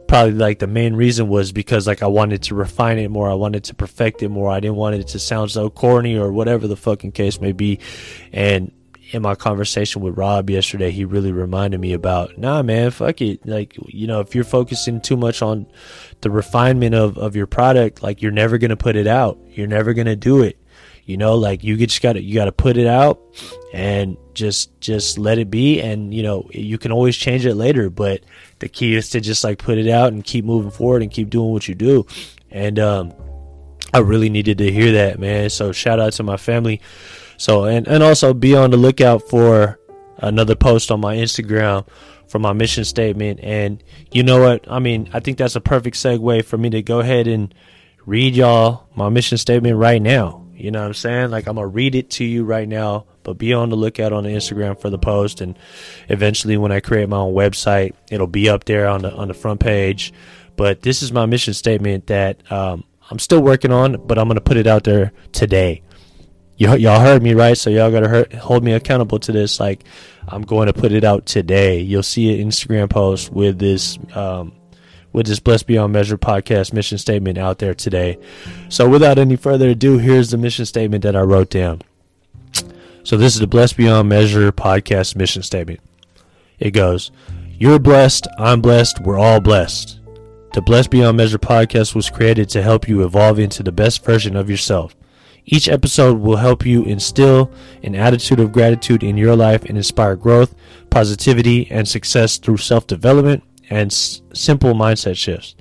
probably 0.07 0.33
like 0.33 0.59
the 0.59 0.67
main 0.67 0.95
reason 0.95 1.27
was 1.27 1.51
because 1.51 1.87
like 1.87 2.01
I 2.01 2.07
wanted 2.07 2.43
to 2.43 2.55
refine 2.55 2.97
it 2.97 3.11
more. 3.11 3.29
I 3.29 3.33
wanted 3.33 3.63
to 3.65 3.75
perfect 3.75 4.23
it 4.23 4.29
more. 4.29 4.49
I 4.51 4.59
didn't 4.59 4.77
want 4.77 4.95
it 4.95 5.07
to 5.09 5.19
sound 5.19 5.51
so 5.51 5.69
corny 5.69 6.17
or 6.17 6.31
whatever 6.31 6.67
the 6.67 6.77
fucking 6.77 7.11
case 7.11 7.39
may 7.39 7.51
be. 7.51 7.79
And 8.31 8.71
in 9.11 9.21
my 9.21 9.35
conversation 9.35 10.01
with 10.01 10.17
Rob 10.17 10.49
yesterday, 10.49 10.91
he 10.91 11.05
really 11.05 11.31
reminded 11.31 11.79
me 11.79 11.93
about, 11.93 12.37
nah, 12.37 12.61
man, 12.61 12.91
fuck 12.91 13.21
it. 13.21 13.45
Like, 13.45 13.77
you 13.87 14.07
know, 14.07 14.19
if 14.19 14.35
you're 14.35 14.43
focusing 14.43 14.99
too 14.99 15.15
much 15.15 15.41
on 15.41 15.65
the 16.21 16.29
refinement 16.29 16.93
of, 16.95 17.17
of 17.17 17.35
your 17.35 17.47
product, 17.47 18.03
like 18.03 18.21
you're 18.21 18.31
never 18.31 18.57
going 18.57 18.69
to 18.69 18.77
put 18.77 18.95
it 18.95 19.07
out. 19.07 19.39
You're 19.49 19.67
never 19.67 19.93
going 19.93 20.07
to 20.07 20.15
do 20.15 20.41
it. 20.41 20.59
You 21.07 21.17
know, 21.17 21.35
like 21.35 21.63
you 21.63 21.75
just 21.77 22.01
got 22.01 22.13
to, 22.13 22.21
you 22.21 22.35
got 22.35 22.45
to 22.45 22.51
put 22.51 22.77
it 22.77 22.85
out 22.85 23.19
and 23.73 24.17
just, 24.35 24.79
just 24.79 25.17
let 25.17 25.39
it 25.39 25.49
be. 25.49 25.81
And, 25.81 26.13
you 26.13 26.21
know, 26.21 26.47
you 26.51 26.77
can 26.77 26.91
always 26.91 27.15
change 27.15 27.45
it 27.45 27.55
later, 27.55 27.89
but 27.89 28.21
the 28.59 28.67
key 28.67 28.93
is 28.93 29.09
to 29.11 29.21
just 29.21 29.43
like 29.43 29.57
put 29.57 29.79
it 29.79 29.89
out 29.89 30.13
and 30.13 30.23
keep 30.23 30.45
moving 30.45 30.69
forward 30.69 31.01
and 31.01 31.09
keep 31.09 31.29
doing 31.29 31.51
what 31.51 31.67
you 31.67 31.73
do. 31.73 32.05
And 32.51 32.77
um, 32.77 33.13
I 33.93 33.99
really 33.99 34.29
needed 34.29 34.57
to 34.59 34.71
hear 34.71 34.91
that, 34.93 35.19
man. 35.19 35.49
So 35.49 35.71
shout 35.71 35.99
out 35.99 36.13
to 36.13 36.23
my 36.23 36.37
family. 36.37 36.81
So 37.37 37.65
and 37.65 37.87
and 37.87 38.03
also 38.03 38.33
be 38.33 38.55
on 38.55 38.71
the 38.71 38.77
lookout 38.77 39.29
for 39.29 39.79
another 40.17 40.55
post 40.55 40.91
on 40.91 40.99
my 40.99 41.15
Instagram 41.15 41.87
for 42.27 42.39
my 42.39 42.53
mission 42.53 42.83
statement. 42.83 43.39
And 43.41 43.83
you 44.11 44.23
know 44.23 44.41
what? 44.41 44.69
I 44.69 44.79
mean, 44.79 45.09
I 45.13 45.19
think 45.19 45.37
that's 45.37 45.55
a 45.55 45.61
perfect 45.61 45.95
segue 45.97 46.45
for 46.45 46.57
me 46.57 46.69
to 46.71 46.81
go 46.81 46.99
ahead 46.99 47.27
and 47.27 47.53
read 48.05 48.35
y'all 48.35 48.87
my 48.95 49.09
mission 49.09 49.37
statement 49.37 49.77
right 49.77 50.01
now. 50.01 50.46
You 50.57 50.71
know 50.71 50.81
what 50.81 50.87
I'm 50.87 50.93
saying? 50.93 51.31
Like 51.31 51.47
I'm 51.47 51.55
gonna 51.55 51.67
read 51.67 51.95
it 51.95 52.09
to 52.11 52.25
you 52.25 52.43
right 52.43 52.67
now, 52.67 53.05
but 53.23 53.37
be 53.37 53.53
on 53.53 53.69
the 53.69 53.75
lookout 53.75 54.13
on 54.13 54.23
the 54.23 54.31
Instagram 54.31 54.79
for 54.79 54.89
the 54.89 54.97
post, 54.97 55.41
and 55.41 55.57
eventually 56.09 56.57
when 56.57 56.71
I 56.71 56.79
create 56.79 57.07
my 57.09 57.17
own 57.17 57.33
website, 57.33 57.93
it'll 58.09 58.27
be 58.27 58.49
up 58.49 58.65
there 58.65 58.87
on 58.87 59.01
the 59.03 59.13
on 59.13 59.27
the 59.27 59.33
front 59.33 59.59
page. 59.59 60.13
But 60.55 60.81
this 60.81 61.03
is 61.03 61.11
my 61.11 61.27
mission 61.27 61.53
statement 61.53 62.07
that 62.07 62.51
um, 62.51 62.83
I'm 63.09 63.19
still 63.19 63.41
working 63.41 63.71
on, 63.71 64.07
but 64.07 64.17
I'm 64.17 64.27
gonna 64.27 64.41
put 64.41 64.57
it 64.57 64.67
out 64.67 64.83
there 64.83 65.11
today. 65.31 65.83
Y'all 66.59 66.99
heard 66.99 67.21
me 67.21 67.35
right, 67.35 67.55
so 67.55 67.69
y'all 67.69 67.91
gotta 67.91 68.07
hurt, 68.07 68.33
hold 68.33 68.63
me 68.63 68.73
accountable 68.73 69.19
to 69.19 69.31
this. 69.31 69.59
Like 69.59 69.83
I'm 70.27 70.41
going 70.41 70.67
to 70.67 70.73
put 70.73 70.91
it 70.91 71.03
out 71.03 71.25
today. 71.25 71.79
You'll 71.79 72.03
see 72.03 72.41
an 72.41 72.49
Instagram 72.49 72.89
post 72.89 73.31
with 73.31 73.59
this 73.59 73.97
um, 74.13 74.53
with 75.17 75.25
this 75.25 75.39
Blessed 75.39 75.65
Beyond 75.65 75.91
Measure 75.91 76.15
podcast 76.15 76.73
mission 76.73 76.99
statement 76.99 77.39
out 77.39 77.57
there 77.57 77.73
today. 77.73 78.19
So, 78.69 78.87
without 78.87 79.17
any 79.17 79.35
further 79.35 79.69
ado, 79.69 79.97
here's 79.97 80.29
the 80.29 80.37
mission 80.37 80.63
statement 80.63 81.01
that 81.01 81.15
I 81.15 81.21
wrote 81.21 81.49
down. 81.49 81.81
So, 83.03 83.17
this 83.17 83.33
is 83.33 83.39
the 83.39 83.47
Blessed 83.47 83.77
Beyond 83.77 84.07
Measure 84.07 84.51
podcast 84.51 85.15
mission 85.15 85.41
statement. 85.41 85.79
It 86.59 86.69
goes, 86.69 87.09
You're 87.57 87.79
blessed, 87.79 88.27
I'm 88.37 88.61
blessed, 88.61 89.01
we're 89.01 89.17
all 89.17 89.39
blessed. 89.39 89.99
The 90.53 90.61
Blessed 90.61 90.91
Beyond 90.91 91.17
Measure 91.17 91.39
podcast 91.39 91.95
was 91.95 92.11
created 92.11 92.47
to 92.49 92.61
help 92.61 92.87
you 92.87 93.03
evolve 93.03 93.39
into 93.39 93.63
the 93.63 93.71
best 93.71 94.05
version 94.05 94.35
of 94.35 94.51
yourself. 94.51 94.95
Each 95.45 95.67
episode 95.67 96.19
will 96.19 96.37
help 96.37 96.63
you 96.63 96.83
instill 96.83 97.51
an 97.81 97.95
attitude 97.95 98.39
of 98.39 98.51
gratitude 98.51 99.01
in 99.01 99.17
your 99.17 99.35
life 99.35 99.65
and 99.65 99.77
inspire 99.77 100.15
growth, 100.15 100.53
positivity, 100.91 101.71
and 101.71 101.87
success 101.87 102.37
through 102.37 102.57
self 102.57 102.85
development 102.85 103.43
and 103.69 103.91
s- 103.91 104.21
simple 104.33 104.73
mindset 104.73 105.17
shifts. 105.17 105.55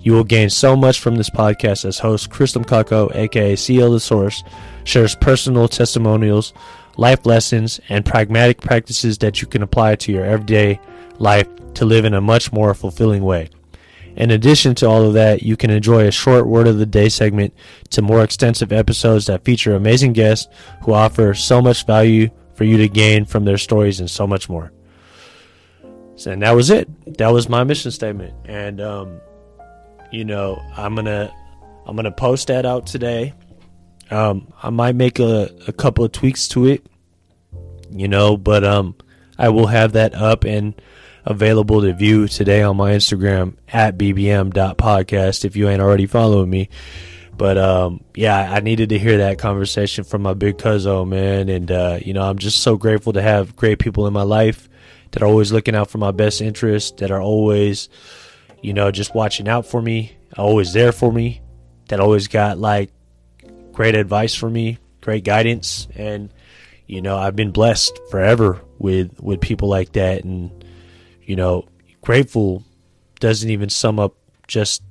You 0.00 0.12
will 0.12 0.24
gain 0.24 0.50
so 0.50 0.76
much 0.76 1.00
from 1.00 1.16
this 1.16 1.30
podcast 1.30 1.84
as 1.84 1.98
host 1.98 2.30
Chris 2.30 2.52
Kako, 2.52 3.14
aka 3.14 3.56
CL 3.56 3.92
The 3.92 4.00
Source, 4.00 4.44
shares 4.84 5.14
personal 5.14 5.66
testimonials, 5.66 6.52
life 6.96 7.24
lessons, 7.24 7.80
and 7.88 8.04
pragmatic 8.04 8.60
practices 8.60 9.18
that 9.18 9.40
you 9.40 9.48
can 9.48 9.62
apply 9.62 9.96
to 9.96 10.12
your 10.12 10.24
everyday 10.24 10.78
life 11.18 11.48
to 11.74 11.84
live 11.84 12.04
in 12.04 12.14
a 12.14 12.20
much 12.20 12.52
more 12.52 12.74
fulfilling 12.74 13.24
way. 13.24 13.48
In 14.16 14.30
addition 14.30 14.74
to 14.76 14.86
all 14.86 15.04
of 15.04 15.14
that, 15.14 15.42
you 15.42 15.56
can 15.56 15.70
enjoy 15.70 16.06
a 16.06 16.12
short 16.12 16.46
word 16.46 16.68
of 16.68 16.78
the 16.78 16.86
day 16.86 17.08
segment 17.08 17.52
to 17.90 18.02
more 18.02 18.22
extensive 18.22 18.72
episodes 18.72 19.26
that 19.26 19.44
feature 19.44 19.74
amazing 19.74 20.12
guests 20.12 20.48
who 20.82 20.92
offer 20.92 21.34
so 21.34 21.60
much 21.60 21.86
value 21.86 22.28
for 22.54 22.64
you 22.64 22.76
to 22.76 22.88
gain 22.88 23.24
from 23.24 23.44
their 23.44 23.58
stories 23.58 23.98
and 23.98 24.08
so 24.08 24.26
much 24.26 24.48
more. 24.48 24.70
So, 26.16 26.30
and 26.30 26.42
that 26.42 26.52
was 26.52 26.70
it. 26.70 26.88
That 27.18 27.32
was 27.32 27.48
my 27.48 27.64
mission 27.64 27.90
statement. 27.90 28.34
And 28.44 28.80
um, 28.80 29.20
you 30.12 30.24
know, 30.24 30.62
I'm 30.76 30.94
gonna 30.94 31.32
I'm 31.86 31.96
gonna 31.96 32.12
post 32.12 32.48
that 32.48 32.64
out 32.64 32.86
today. 32.86 33.34
Um, 34.10 34.52
I 34.62 34.70
might 34.70 34.94
make 34.94 35.18
a, 35.18 35.50
a 35.66 35.72
couple 35.72 36.04
of 36.04 36.12
tweaks 36.12 36.46
to 36.48 36.66
it, 36.66 36.86
you 37.90 38.06
know, 38.06 38.36
but 38.36 38.62
um, 38.62 38.94
I 39.38 39.48
will 39.48 39.66
have 39.66 39.92
that 39.92 40.14
up 40.14 40.44
and 40.44 40.80
available 41.24 41.80
to 41.80 41.92
view 41.94 42.28
today 42.28 42.62
on 42.62 42.76
my 42.76 42.92
Instagram 42.92 43.56
at 43.66 43.96
bbm.podcast 43.96 45.46
if 45.46 45.56
you 45.56 45.68
ain't 45.68 45.80
already 45.80 46.06
following 46.06 46.50
me. 46.50 46.68
But 47.36 47.58
um, 47.58 48.04
yeah, 48.14 48.52
I 48.52 48.60
needed 48.60 48.90
to 48.90 48.98
hear 48.98 49.18
that 49.18 49.38
conversation 49.38 50.04
from 50.04 50.22
my 50.22 50.34
big 50.34 50.58
cousin, 50.58 51.08
man, 51.08 51.48
and 51.48 51.70
uh, 51.72 51.98
you 52.00 52.12
know, 52.12 52.22
I'm 52.22 52.38
just 52.38 52.60
so 52.60 52.76
grateful 52.76 53.14
to 53.14 53.22
have 53.22 53.56
great 53.56 53.78
people 53.78 54.06
in 54.06 54.12
my 54.12 54.22
life 54.22 54.68
that 55.14 55.22
are 55.22 55.26
always 55.26 55.52
looking 55.52 55.76
out 55.76 55.88
for 55.88 55.98
my 55.98 56.10
best 56.10 56.40
interest, 56.40 56.96
that 56.96 57.12
are 57.12 57.22
always, 57.22 57.88
you 58.62 58.72
know, 58.72 58.90
just 58.90 59.14
watching 59.14 59.48
out 59.48 59.64
for 59.64 59.80
me, 59.80 60.16
always 60.36 60.72
there 60.72 60.90
for 60.90 61.12
me, 61.12 61.40
that 61.88 62.00
always 62.00 62.26
got 62.26 62.58
like 62.58 62.90
great 63.70 63.94
advice 63.94 64.34
for 64.34 64.50
me, 64.50 64.78
great 65.00 65.22
guidance, 65.22 65.86
and 65.94 66.34
you 66.88 67.00
know, 67.00 67.16
I've 67.16 67.36
been 67.36 67.52
blessed 67.52 67.96
forever 68.10 68.60
with 68.80 69.20
with 69.20 69.40
people 69.40 69.68
like 69.68 69.92
that, 69.92 70.24
and 70.24 70.50
you 71.22 71.36
know, 71.36 71.68
grateful 72.02 72.64
doesn't 73.20 73.50
even 73.50 73.68
sum 73.68 74.00
up 74.00 74.16
just 74.48 74.82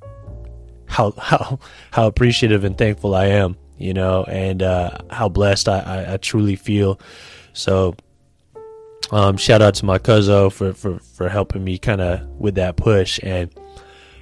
how 0.87 1.11
how 1.17 1.59
how 1.91 2.07
appreciative 2.07 2.63
and 2.63 2.77
thankful 2.77 3.13
I 3.13 3.25
am, 3.25 3.57
you 3.77 3.93
know, 3.93 4.23
and 4.23 4.63
uh, 4.63 4.99
how 5.09 5.27
blessed 5.27 5.67
I, 5.67 5.79
I, 5.79 6.13
I 6.13 6.17
truly 6.17 6.55
feel. 6.55 6.97
So 7.51 7.97
um, 9.13 9.37
shout 9.37 9.61
out 9.61 9.75
to 9.75 9.85
my 9.85 9.99
cousin 9.99 10.49
for, 10.49 10.73
for, 10.73 10.97
for 10.97 11.29
helping 11.29 11.63
me 11.63 11.77
kind 11.77 12.01
of 12.01 12.27
with 12.39 12.55
that 12.55 12.77
push. 12.77 13.19
And 13.21 13.53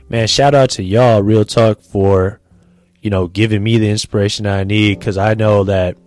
man, 0.09 0.27
shout 0.27 0.53
out 0.53 0.71
to 0.71 0.83
y'all, 0.83 1.23
real 1.23 1.45
talk, 1.45 1.81
for, 1.81 2.41
you 3.01 3.09
know, 3.09 3.27
giving 3.27 3.63
me 3.63 3.77
the 3.77 3.89
inspiration 3.89 4.45
I 4.45 4.65
need. 4.65 4.99
Cause 4.99 5.17
I 5.17 5.33
know 5.33 5.63
that 5.63 5.97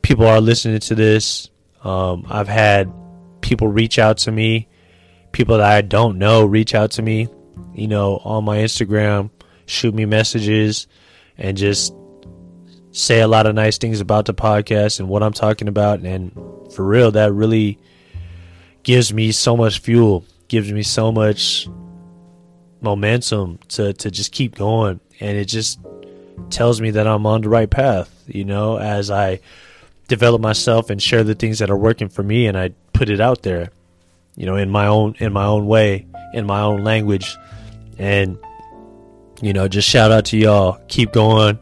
people 0.00 0.26
are 0.26 0.40
listening 0.40 0.80
to 0.80 0.94
this. 0.94 1.50
Um, 1.84 2.24
I've 2.30 2.48
had 2.48 2.90
people 3.42 3.68
reach 3.68 3.98
out 3.98 4.16
to 4.18 4.32
me, 4.32 4.66
people 5.32 5.58
that 5.58 5.70
I 5.70 5.82
don't 5.82 6.18
know 6.18 6.46
reach 6.46 6.74
out 6.74 6.92
to 6.92 7.02
me, 7.02 7.28
you 7.74 7.88
know, 7.88 8.22
on 8.24 8.44
my 8.44 8.56
Instagram, 8.56 9.28
shoot 9.66 9.94
me 9.94 10.06
messages 10.06 10.86
and 11.36 11.58
just 11.58 11.94
say 12.92 13.20
a 13.20 13.28
lot 13.28 13.46
of 13.46 13.54
nice 13.54 13.78
things 13.78 14.00
about 14.00 14.26
the 14.26 14.34
podcast 14.34 15.00
and 15.00 15.08
what 15.08 15.22
I'm 15.22 15.32
talking 15.32 15.68
about. 15.68 16.00
And 16.00 16.32
for 16.72 16.84
real, 16.84 17.10
that 17.12 17.32
really 17.32 17.78
gives 18.82 19.12
me 19.12 19.32
so 19.32 19.56
much 19.56 19.80
fuel, 19.80 20.24
gives 20.48 20.72
me 20.72 20.82
so 20.82 21.12
much 21.12 21.68
momentum 22.80 23.58
to, 23.68 23.92
to 23.92 24.10
just 24.10 24.32
keep 24.32 24.54
going. 24.54 25.00
And 25.20 25.36
it 25.36 25.46
just 25.46 25.78
tells 26.48 26.80
me 26.80 26.90
that 26.92 27.06
I'm 27.06 27.26
on 27.26 27.42
the 27.42 27.48
right 27.48 27.70
path, 27.70 28.12
you 28.26 28.44
know, 28.44 28.78
as 28.78 29.10
I 29.10 29.40
develop 30.08 30.40
myself 30.40 30.90
and 30.90 31.00
share 31.00 31.22
the 31.22 31.34
things 31.34 31.60
that 31.60 31.70
are 31.70 31.76
working 31.76 32.08
for 32.08 32.22
me 32.22 32.46
and 32.46 32.58
I 32.58 32.70
put 32.92 33.08
it 33.10 33.20
out 33.20 33.42
there, 33.42 33.70
you 34.36 34.46
know, 34.46 34.56
in 34.56 34.70
my 34.70 34.86
own 34.86 35.14
in 35.18 35.32
my 35.32 35.44
own 35.44 35.66
way, 35.66 36.06
in 36.34 36.46
my 36.46 36.60
own 36.60 36.82
language. 36.82 37.36
And 37.98 38.38
you 39.42 39.52
know, 39.52 39.68
just 39.68 39.88
shout 39.88 40.10
out 40.10 40.24
to 40.26 40.36
y'all. 40.36 40.80
Keep 40.88 41.12
going, 41.12 41.60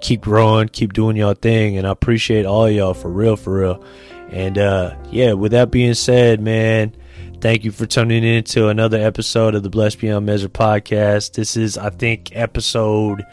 keep 0.00 0.20
growing, 0.20 0.68
keep 0.68 0.92
doing 0.92 1.16
y'all 1.16 1.34
thing 1.34 1.76
and 1.76 1.86
I 1.86 1.90
appreciate 1.90 2.46
all 2.46 2.70
y'all 2.70 2.94
for 2.94 3.10
real 3.10 3.36
for 3.36 3.60
real. 3.60 3.84
And 4.30 4.58
uh, 4.58 4.94
yeah, 5.10 5.32
with 5.32 5.52
that 5.52 5.70
being 5.70 5.94
said, 5.94 6.40
man, 6.40 6.94
thank 7.40 7.64
you 7.64 7.72
for 7.72 7.86
tuning 7.86 8.24
in 8.24 8.44
to 8.44 8.68
another 8.68 8.98
episode 8.98 9.54
of 9.54 9.62
the 9.62 9.70
Blessed 9.70 10.00
Beyond 10.00 10.26
Measure 10.26 10.48
podcast. 10.48 11.32
This 11.32 11.56
is, 11.56 11.78
I 11.78 11.90
think, 11.90 12.36
episode 12.36 13.24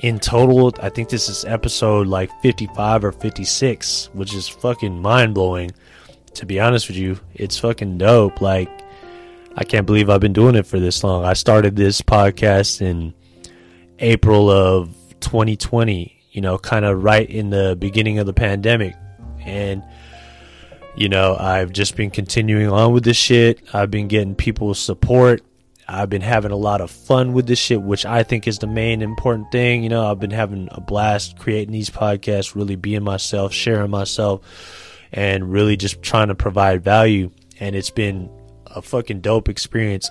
in 0.00 0.18
total. 0.18 0.72
I 0.80 0.88
think 0.88 1.10
this 1.10 1.28
is 1.28 1.44
episode 1.44 2.06
like 2.06 2.30
55 2.40 3.04
or 3.04 3.12
56, 3.12 4.10
which 4.14 4.34
is 4.34 4.48
fucking 4.48 5.00
mind 5.00 5.34
blowing. 5.34 5.72
To 6.34 6.46
be 6.46 6.60
honest 6.60 6.88
with 6.88 6.96
you, 6.96 7.18
it's 7.34 7.58
fucking 7.58 7.98
dope. 7.98 8.40
Like, 8.40 8.70
I 9.56 9.64
can't 9.64 9.86
believe 9.86 10.08
I've 10.08 10.20
been 10.20 10.32
doing 10.32 10.54
it 10.54 10.64
for 10.64 10.78
this 10.78 11.04
long. 11.04 11.24
I 11.24 11.34
started 11.34 11.76
this 11.76 12.00
podcast 12.00 12.80
in 12.80 13.12
April 13.98 14.48
of 14.48 14.94
2020, 15.20 16.24
you 16.32 16.40
know, 16.40 16.58
kind 16.58 16.84
of 16.84 17.02
right 17.02 17.28
in 17.28 17.50
the 17.50 17.76
beginning 17.78 18.18
of 18.18 18.26
the 18.26 18.32
pandemic. 18.32 18.94
And 19.40 19.82
you 20.96 21.08
know, 21.08 21.36
I've 21.38 21.72
just 21.72 21.96
been 21.96 22.10
continuing 22.10 22.70
on 22.70 22.92
with 22.92 23.04
this 23.04 23.16
shit. 23.16 23.62
I've 23.72 23.90
been 23.90 24.08
getting 24.08 24.34
people's 24.34 24.78
support. 24.78 25.42
I've 25.86 26.10
been 26.10 26.22
having 26.22 26.52
a 26.52 26.56
lot 26.56 26.80
of 26.80 26.90
fun 26.90 27.32
with 27.32 27.46
this 27.46 27.58
shit, 27.58 27.82
which 27.82 28.06
I 28.06 28.22
think 28.22 28.46
is 28.46 28.58
the 28.58 28.66
main 28.66 29.02
important 29.02 29.50
thing. 29.50 29.82
You 29.82 29.88
know, 29.88 30.08
I've 30.08 30.20
been 30.20 30.30
having 30.30 30.68
a 30.70 30.80
blast 30.80 31.38
creating 31.38 31.72
these 31.72 31.90
podcasts, 31.90 32.54
really 32.54 32.76
being 32.76 33.02
myself, 33.02 33.52
sharing 33.52 33.90
myself, 33.90 34.42
and 35.12 35.50
really 35.50 35.76
just 35.76 36.00
trying 36.02 36.28
to 36.28 36.34
provide 36.34 36.84
value. 36.84 37.30
And 37.58 37.74
it's 37.74 37.90
been 37.90 38.30
a 38.66 38.82
fucking 38.82 39.20
dope 39.20 39.48
experience. 39.48 40.08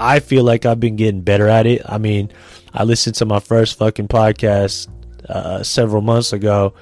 I 0.00 0.20
feel 0.20 0.44
like 0.44 0.66
I've 0.66 0.80
been 0.80 0.96
getting 0.96 1.20
better 1.20 1.46
at 1.48 1.66
it. 1.66 1.82
I 1.86 1.98
mean, 1.98 2.32
I 2.72 2.84
listened 2.84 3.16
to 3.16 3.26
my 3.26 3.40
first 3.40 3.78
fucking 3.78 4.08
podcast 4.08 4.88
uh, 5.28 5.62
several 5.62 6.02
months 6.02 6.32
ago 6.32 6.74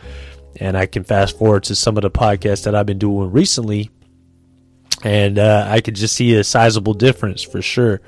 and 0.61 0.76
I 0.76 0.87
can 0.87 1.04
fast 1.04 1.38
forward 1.38 1.64
to 1.64 1.74
some 1.74 1.96
of 1.96 2.02
the 2.02 2.11
podcasts 2.11 2.64
that 2.64 2.74
I've 2.74 2.87
been 2.87 2.98
doing 2.98 3.31
recently, 3.31 3.90
and 5.02 5.38
uh, 5.38 5.66
I 5.68 5.81
could 5.81 5.94
just 5.94 6.14
see 6.14 6.35
a 6.35 6.44
sizable 6.44 6.94
difference 6.94 7.42
for 7.42 7.62
sure. 7.62 8.00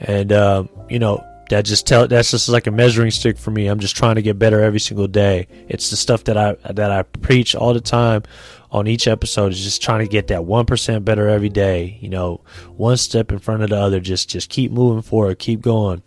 And 0.00 0.32
uh, 0.32 0.64
you 0.88 0.98
know, 0.98 1.24
that 1.50 1.64
just 1.64 1.86
tell 1.86 2.06
that's 2.08 2.30
just 2.30 2.48
like 2.48 2.66
a 2.66 2.70
measuring 2.70 3.10
stick 3.10 3.36
for 3.38 3.50
me. 3.50 3.66
I'm 3.66 3.78
just 3.78 3.96
trying 3.96 4.14
to 4.14 4.22
get 4.22 4.38
better 4.38 4.62
every 4.62 4.80
single 4.80 5.08
day. 5.08 5.48
It's 5.68 5.90
the 5.90 5.96
stuff 5.96 6.24
that 6.24 6.36
I 6.36 6.54
that 6.72 6.90
I 6.90 7.02
preach 7.02 7.54
all 7.54 7.74
the 7.74 7.80
time 7.80 8.22
on 8.70 8.86
each 8.86 9.06
episode 9.06 9.52
is 9.52 9.62
just 9.62 9.82
trying 9.82 10.00
to 10.00 10.08
get 10.08 10.28
that 10.28 10.44
one 10.44 10.66
percent 10.66 11.04
better 11.04 11.28
every 11.28 11.50
day. 11.50 11.98
You 12.00 12.08
know, 12.08 12.40
one 12.76 12.96
step 12.96 13.32
in 13.32 13.38
front 13.38 13.62
of 13.62 13.70
the 13.70 13.76
other. 13.76 14.00
Just 14.00 14.30
just 14.30 14.48
keep 14.48 14.72
moving 14.72 15.02
forward, 15.02 15.38
keep 15.38 15.60
going. 15.60 16.02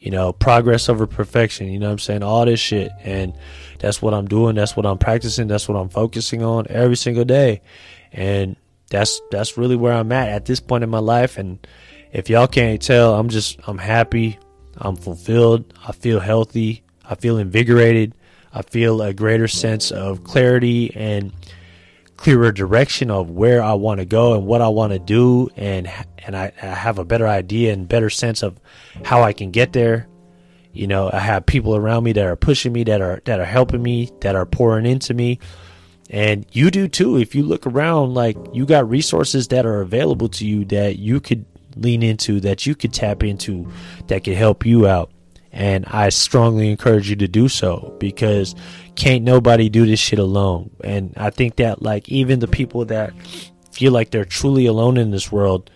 You 0.00 0.10
know, 0.10 0.32
progress 0.32 0.88
over 0.88 1.06
perfection. 1.06 1.68
You 1.68 1.78
know 1.78 1.86
what 1.86 1.92
I'm 1.92 1.98
saying? 1.98 2.22
All 2.22 2.46
this 2.46 2.58
shit 2.58 2.90
and 3.02 3.34
that's 3.80 4.00
what 4.00 4.14
I'm 4.14 4.26
doing. 4.26 4.54
That's 4.54 4.76
what 4.76 4.86
I'm 4.86 4.98
practicing. 4.98 5.46
That's 5.48 5.68
what 5.68 5.76
I'm 5.76 5.88
focusing 5.88 6.42
on 6.42 6.66
every 6.68 6.96
single 6.96 7.24
day. 7.24 7.62
And 8.12 8.56
that's 8.90 9.20
that's 9.30 9.56
really 9.56 9.76
where 9.76 9.92
I'm 9.92 10.12
at 10.12 10.28
at 10.28 10.44
this 10.44 10.60
point 10.60 10.84
in 10.84 10.90
my 10.90 10.98
life. 10.98 11.38
And 11.38 11.66
if 12.12 12.28
y'all 12.28 12.46
can't 12.46 12.80
tell, 12.80 13.14
I'm 13.14 13.28
just 13.28 13.58
I'm 13.66 13.78
happy. 13.78 14.38
I'm 14.80 14.96
fulfilled. 14.96 15.72
I 15.86 15.92
feel 15.92 16.20
healthy. 16.20 16.82
I 17.04 17.14
feel 17.14 17.38
invigorated. 17.38 18.14
I 18.52 18.62
feel 18.62 19.02
a 19.02 19.12
greater 19.12 19.46
sense 19.46 19.90
of 19.90 20.24
clarity 20.24 20.94
and 20.96 21.32
clearer 22.16 22.52
direction 22.52 23.10
of 23.10 23.30
where 23.30 23.62
I 23.62 23.74
want 23.74 24.00
to 24.00 24.04
go 24.04 24.34
and 24.34 24.46
what 24.46 24.60
I 24.60 24.68
want 24.68 24.92
to 24.92 24.98
do, 24.98 25.48
and 25.56 25.90
and 26.18 26.36
I, 26.36 26.52
I 26.60 26.66
have 26.66 26.98
a 26.98 27.04
better 27.04 27.26
idea 27.26 27.72
and 27.72 27.88
better 27.88 28.10
sense 28.10 28.42
of 28.42 28.60
how 29.04 29.22
I 29.22 29.32
can 29.32 29.50
get 29.50 29.72
there. 29.72 30.06
You 30.72 30.86
know, 30.86 31.10
I 31.12 31.18
have 31.18 31.46
people 31.46 31.74
around 31.74 32.04
me 32.04 32.12
that 32.12 32.26
are 32.26 32.36
pushing 32.36 32.72
me, 32.72 32.84
that 32.84 33.00
are 33.00 33.22
that 33.24 33.40
are 33.40 33.44
helping 33.44 33.82
me, 33.82 34.10
that 34.20 34.36
are 34.36 34.46
pouring 34.46 34.86
into 34.86 35.14
me. 35.14 35.38
And 36.10 36.44
you 36.52 36.70
do 36.70 36.88
too. 36.88 37.16
If 37.16 37.34
you 37.34 37.42
look 37.44 37.66
around, 37.66 38.14
like 38.14 38.36
you 38.52 38.66
got 38.66 38.88
resources 38.88 39.48
that 39.48 39.64
are 39.64 39.80
available 39.80 40.28
to 40.30 40.46
you 40.46 40.64
that 40.66 40.98
you 40.98 41.20
could 41.20 41.44
lean 41.76 42.02
into, 42.02 42.40
that 42.40 42.66
you 42.66 42.74
could 42.74 42.92
tap 42.92 43.22
into, 43.22 43.70
that 44.08 44.24
could 44.24 44.36
help 44.36 44.66
you 44.66 44.86
out. 44.86 45.10
And 45.52 45.84
I 45.86 46.10
strongly 46.10 46.70
encourage 46.70 47.10
you 47.10 47.16
to 47.16 47.28
do 47.28 47.48
so 47.48 47.96
because 47.98 48.54
can't 48.94 49.24
nobody 49.24 49.68
do 49.68 49.84
this 49.84 49.98
shit 49.98 50.18
alone. 50.18 50.70
And 50.84 51.12
I 51.16 51.30
think 51.30 51.56
that 51.56 51.82
like 51.82 52.08
even 52.08 52.38
the 52.38 52.48
people 52.48 52.84
that 52.86 53.12
feel 53.72 53.92
like 53.92 54.10
they're 54.10 54.24
truly 54.24 54.66
alone 54.66 54.96
in 54.96 55.10
this 55.10 55.32
world, 55.32 55.70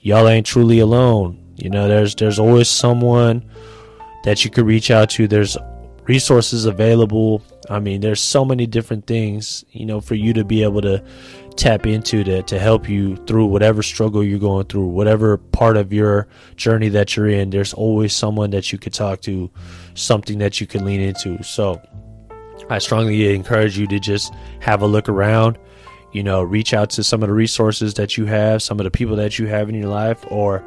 y'all 0.00 0.28
ain't 0.28 0.46
truly 0.46 0.78
alone. 0.80 1.42
You 1.56 1.70
know, 1.70 1.88
there's 1.88 2.14
there's 2.14 2.38
always 2.38 2.68
someone 2.68 3.48
that 4.24 4.44
you 4.44 4.50
could 4.50 4.66
reach 4.66 4.90
out 4.90 5.10
to. 5.10 5.26
There's 5.26 5.56
resources 6.04 6.64
available. 6.64 7.42
I 7.70 7.80
mean, 7.80 8.00
there's 8.00 8.20
so 8.20 8.44
many 8.44 8.66
different 8.66 9.06
things, 9.06 9.64
you 9.70 9.86
know, 9.86 10.00
for 10.00 10.14
you 10.14 10.32
to 10.34 10.44
be 10.44 10.62
able 10.62 10.82
to 10.82 11.04
tap 11.58 11.86
into 11.86 12.22
to, 12.22 12.42
to 12.44 12.58
help 12.58 12.88
you 12.88 13.16
through 13.26 13.46
whatever 13.46 13.82
struggle 13.82 14.22
you're 14.22 14.38
going 14.38 14.64
through, 14.66 14.86
whatever 14.86 15.36
part 15.36 15.76
of 15.76 15.92
your 15.92 16.28
journey 16.56 16.88
that 16.88 17.16
you're 17.16 17.28
in. 17.28 17.50
There's 17.50 17.74
always 17.74 18.14
someone 18.14 18.50
that 18.50 18.72
you 18.72 18.78
could 18.78 18.94
talk 18.94 19.20
to, 19.22 19.50
something 19.94 20.38
that 20.38 20.60
you 20.60 20.66
can 20.66 20.84
lean 20.84 21.00
into. 21.00 21.42
So 21.42 21.82
I 22.70 22.78
strongly 22.78 23.34
encourage 23.34 23.76
you 23.76 23.88
to 23.88 23.98
just 23.98 24.32
have 24.60 24.82
a 24.82 24.86
look 24.86 25.08
around, 25.08 25.58
you 26.12 26.22
know, 26.22 26.42
reach 26.42 26.72
out 26.72 26.90
to 26.90 27.02
some 27.02 27.22
of 27.22 27.28
the 27.28 27.34
resources 27.34 27.94
that 27.94 28.16
you 28.16 28.26
have, 28.26 28.62
some 28.62 28.78
of 28.78 28.84
the 28.84 28.90
people 28.90 29.16
that 29.16 29.38
you 29.38 29.48
have 29.48 29.68
in 29.68 29.74
your 29.74 29.90
life, 29.90 30.24
or 30.28 30.64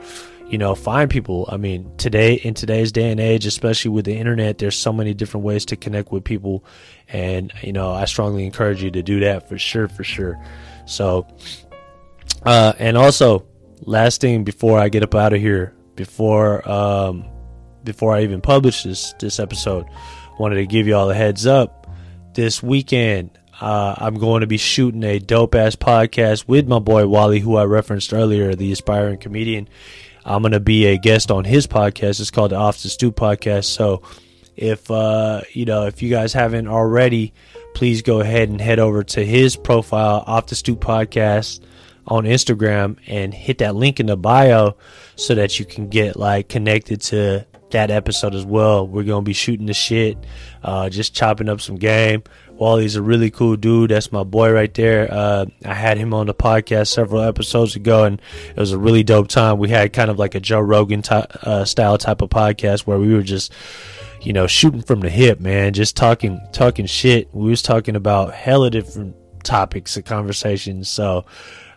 you 0.50 0.58
know, 0.58 0.76
find 0.76 1.10
people. 1.10 1.48
I 1.50 1.56
mean, 1.56 1.90
today 1.96 2.34
in 2.34 2.54
today's 2.54 2.92
day 2.92 3.10
and 3.10 3.22
age, 3.22 3.46
especially 3.46 3.92
with 3.92 4.04
the 4.04 4.18
internet, 4.18 4.58
there's 4.58 4.78
so 4.78 4.92
many 4.92 5.14
different 5.14 5.46
ways 5.46 5.64
to 5.68 5.78
connect 5.78 6.12
with 6.12 6.26
people, 6.26 6.66
and 7.08 7.54
you 7.64 7.72
know, 7.72 7.94
I 7.94 8.04
strongly 8.04 8.46
encourage 8.46 8.84
you 8.84 8.92
to 8.92 9.02
do 9.02 9.22
that 9.22 9.48
for 9.48 9.58
sure, 9.58 9.88
for 9.88 10.04
sure. 10.04 10.38
So, 10.86 11.28
uh, 12.44 12.74
and 12.80 12.98
also, 12.98 13.46
last 13.82 14.22
thing 14.22 14.44
before 14.44 14.80
I 14.80 14.90
get 14.90 15.04
up 15.04 15.16
out 15.16 15.34
of 15.34 15.42
here, 15.42 15.74
before 15.96 16.68
um, 16.70 17.26
before 17.84 18.14
I 18.14 18.24
even 18.24 18.42
publish 18.42 18.84
this 18.84 19.14
this 19.20 19.40
episode, 19.40 19.86
wanted 20.40 20.56
to 20.56 20.66
give 20.66 20.88
you 20.88 20.96
all 20.96 21.10
a 21.10 21.16
heads 21.16 21.46
up. 21.46 21.88
This 22.34 22.64
weekend, 22.64 23.38
uh, 23.60 23.96
I'm 23.98 24.16
going 24.16 24.42
to 24.42 24.48
be 24.48 24.58
shooting 24.58 25.04
a 25.04 25.20
dope 25.20 25.54
ass 25.54 25.76
podcast 25.76 26.48
with 26.48 26.68
my 26.68 26.80
boy 26.80 27.08
Wally, 27.08 27.40
who 27.40 27.58
I 27.58 27.66
referenced 27.66 28.14
earlier, 28.14 28.56
the 28.56 28.72
aspiring 28.72 29.18
comedian. 29.18 29.68
I'm 30.24 30.42
going 30.42 30.52
to 30.52 30.60
be 30.60 30.86
a 30.86 30.98
guest 30.98 31.32
on 31.32 31.46
his 31.46 31.68
podcast. 31.68 32.20
It's 32.20 32.32
called 32.32 32.52
the 32.52 32.56
Off 32.56 32.82
the 32.82 32.90
Stoop 32.90 33.16
podcast. 33.16 33.66
So 33.66 34.04
if, 34.56 34.90
uh, 34.90 35.42
you 35.54 35.66
know, 35.66 35.88
if 35.88 36.02
you 36.02 36.10
guys 36.10 36.34
haven't 36.34 36.68
already, 36.68 37.34
please 37.74 38.02
go 38.02 38.20
ahead 38.20 38.50
and 38.50 38.60
head 38.60 38.80
over 38.80 39.04
to 39.04 39.26
his 39.26 39.56
profile, 39.56 40.24
Off 40.28 40.48
the 40.48 40.56
Stoop 40.56 40.80
podcast 40.80 41.60
on 42.08 42.24
Instagram 42.24 42.98
and 43.08 43.34
hit 43.34 43.60
that 43.60 43.76
link 43.76 44.00
in 44.00 44.08
the 44.08 44.18
bio 44.18 44.76
so 45.16 45.36
that 45.36 45.60
you 45.60 45.66
can 45.66 45.88
get 45.88 46.16
like 46.16 46.50
connected 46.50 47.00
to 47.02 47.46
that 47.72 47.90
episode 47.92 48.36
as 48.36 48.46
well. 48.46 48.88
We're 48.88 49.04
gonna 49.04 49.22
be 49.22 49.34
shooting 49.34 49.66
the 49.66 49.74
shit, 49.74 50.18
uh, 50.64 50.90
just 50.90 51.16
chopping 51.16 51.50
up 51.50 51.62
some 51.62 51.76
game. 51.78 52.24
Wally's 52.52 52.96
a 52.96 53.02
really 53.02 53.32
cool 53.32 53.56
dude. 53.56 53.90
That's 53.90 54.12
my 54.12 54.24
boy 54.24 54.52
right 54.52 54.72
there. 54.74 55.12
Uh, 55.12 55.46
I 55.66 55.74
had 55.74 55.98
him 55.98 56.14
on 56.14 56.28
the 56.28 56.34
podcast 56.34 56.88
several 56.88 57.22
episodes 57.22 57.76
ago, 57.76 58.04
and 58.04 58.22
it 58.50 58.58
was 58.58 58.72
a 58.72 58.78
really 58.78 59.04
dope 59.04 59.30
time. 59.30 59.58
We 59.58 59.70
had 59.70 59.94
kind 59.94 60.12
of 60.12 60.20
like 60.20 60.36
a 60.36 60.40
Joe 60.40 60.60
Rogan 60.60 61.02
uh, 61.10 61.66
style 61.66 61.98
type 61.98 62.22
of 62.22 62.30
podcast 62.30 62.82
where 62.82 63.00
we 63.00 63.14
were 63.16 63.24
just, 63.24 63.52
you 64.22 64.34
know, 64.34 64.48
shooting 64.48 64.82
from 64.82 65.00
the 65.00 65.10
hip, 65.10 65.40
man, 65.40 65.74
just 65.74 65.96
talking 65.98 66.40
talking 66.52 66.86
shit. 66.86 67.34
We 67.34 67.50
was 67.50 67.62
talking 67.62 67.96
about 67.96 68.34
hella 68.34 68.70
different 68.70 69.16
topics 69.44 69.98
of 69.98 70.06
conversations. 70.06 70.90
So 70.90 71.26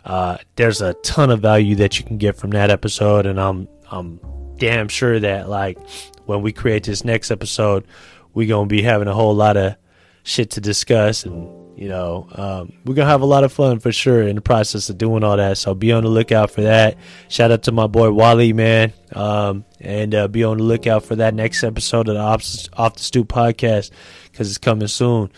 uh, 0.05 0.37
there's 0.55 0.81
a 0.81 0.93
ton 0.95 1.31
of 1.31 1.41
value 1.41 1.75
that 1.75 1.97
you 1.97 2.05
can 2.05 2.17
get 2.17 2.37
from 2.37 2.51
that 2.51 2.69
episode, 2.69 3.25
and 3.25 3.39
I'm 3.39 3.67
I'm 3.91 4.19
damn 4.57 4.87
sure 4.87 5.19
that 5.19 5.49
like 5.49 5.77
when 6.25 6.41
we 6.41 6.51
create 6.51 6.83
this 6.83 7.03
next 7.03 7.31
episode, 7.31 7.85
we're 8.33 8.47
gonna 8.47 8.67
be 8.67 8.83
having 8.83 9.07
a 9.07 9.13
whole 9.13 9.35
lot 9.35 9.57
of 9.57 9.75
shit 10.23 10.51
to 10.51 10.61
discuss 10.61 11.25
and 11.25 11.64
you 11.75 11.89
know 11.89 12.27
um, 12.31 12.73
we're 12.85 12.95
gonna 12.95 13.09
have 13.09 13.21
a 13.21 13.25
lot 13.25 13.43
of 13.43 13.51
fun 13.51 13.79
for 13.79 13.91
sure 13.91 14.23
in 14.23 14.35
the 14.35 14.41
process 14.41 14.89
of 14.89 14.97
doing 14.97 15.23
all 15.23 15.37
that. 15.37 15.57
So 15.57 15.73
be 15.73 15.91
on 15.91 16.03
the 16.03 16.09
lookout 16.09 16.51
for 16.51 16.61
that. 16.61 16.97
Shout 17.27 17.51
out 17.51 17.63
to 17.63 17.71
my 17.71 17.87
boy 17.87 18.11
wally 18.11 18.53
man. 18.53 18.93
Um, 19.13 19.65
and 19.79 20.13
uh, 20.15 20.27
be 20.27 20.43
on 20.43 20.57
the 20.57 20.63
lookout 20.63 21.05
for 21.05 21.15
that 21.17 21.33
next 21.33 21.63
episode 21.63 22.07
of 22.07 22.15
the 22.15 22.21
off, 22.21 22.43
off 22.73 22.95
the 22.95 23.03
stoop 23.03 23.29
podcast 23.29 23.91
because 24.31 24.49
it's 24.49 24.57
coming 24.57 24.87
soon. 24.87 25.31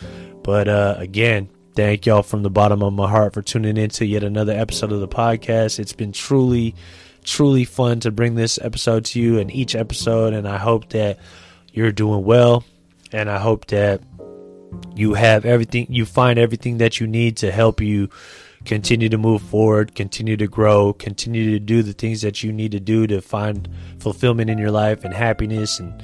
But 0.43 0.67
uh, 0.67 0.95
again 0.97 1.49
thank 1.75 2.07
y'all 2.07 2.23
from 2.23 2.41
the 2.41 2.49
bottom 2.49 2.81
of 2.81 2.91
my 2.91 3.07
heart 3.07 3.35
for 3.35 3.43
tuning 3.43 3.77
in 3.77 3.87
to 3.87 4.03
yet 4.03 4.23
another 4.23 4.53
episode 4.53 4.91
of 4.91 4.99
the 4.99 5.07
podcast. 5.07 5.77
It's 5.77 5.93
been 5.93 6.11
truly 6.11 6.73
truly 7.27 7.65
fun 7.65 7.99
to 7.99 8.09
bring 8.09 8.35
this 8.35 8.57
episode 8.63 9.03
to 9.03 9.19
you 9.19 9.37
and 9.37 9.51
each 9.51 9.75
episode 9.75 10.33
and 10.33 10.47
i 10.47 10.55
hope 10.55 10.87
that 10.89 11.19
you're 11.73 11.91
doing 11.91 12.23
well 12.23 12.63
and 13.11 13.29
i 13.29 13.37
hope 13.37 13.67
that 13.67 14.01
you 14.95 15.13
have 15.13 15.45
everything 15.45 15.87
you 15.89 16.05
find 16.05 16.37
everything 16.37 16.77
that 16.77 16.99
you 16.99 17.07
need 17.07 17.37
to 17.37 17.51
help 17.51 17.81
you 17.81 18.09
continue 18.65 19.07
to 19.07 19.17
move 19.17 19.41
forward 19.41 19.95
continue 19.95 20.35
to 20.35 20.47
grow 20.47 20.91
continue 20.93 21.51
to 21.51 21.59
do 21.59 21.81
the 21.81 21.93
things 21.93 22.21
that 22.21 22.43
you 22.43 22.51
need 22.51 22.71
to 22.71 22.79
do 22.79 23.07
to 23.07 23.21
find 23.21 23.69
fulfillment 23.99 24.49
in 24.49 24.57
your 24.57 24.71
life 24.71 25.05
and 25.05 25.13
happiness 25.13 25.79
and 25.79 26.03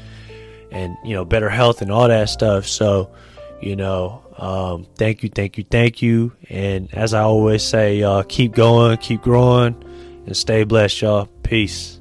and 0.74 0.98
you 1.04 1.14
know 1.14 1.24
better 1.24 1.50
health 1.50 1.82
and 1.82 1.92
all 1.92 2.08
that 2.08 2.28
stuff. 2.28 2.68
So 2.68 3.14
you 3.62 3.76
know 3.76 4.22
um, 4.38 4.88
thank 4.96 5.24
you 5.24 5.30
thank 5.30 5.58
you 5.58 5.64
thank 5.64 6.02
you. 6.02 6.34
And 6.50 6.94
as 6.94 7.14
i 7.14 7.22
always 7.22 7.64
say 7.64 7.98
y'all 7.98 8.24
keep 8.24 8.54
going 8.54 8.98
keep 8.98 9.22
growing 9.22 9.82
and 10.26 10.36
stay 10.36 10.64
blessed 10.64 11.02
y'all. 11.02 11.28
Peace 11.44 12.00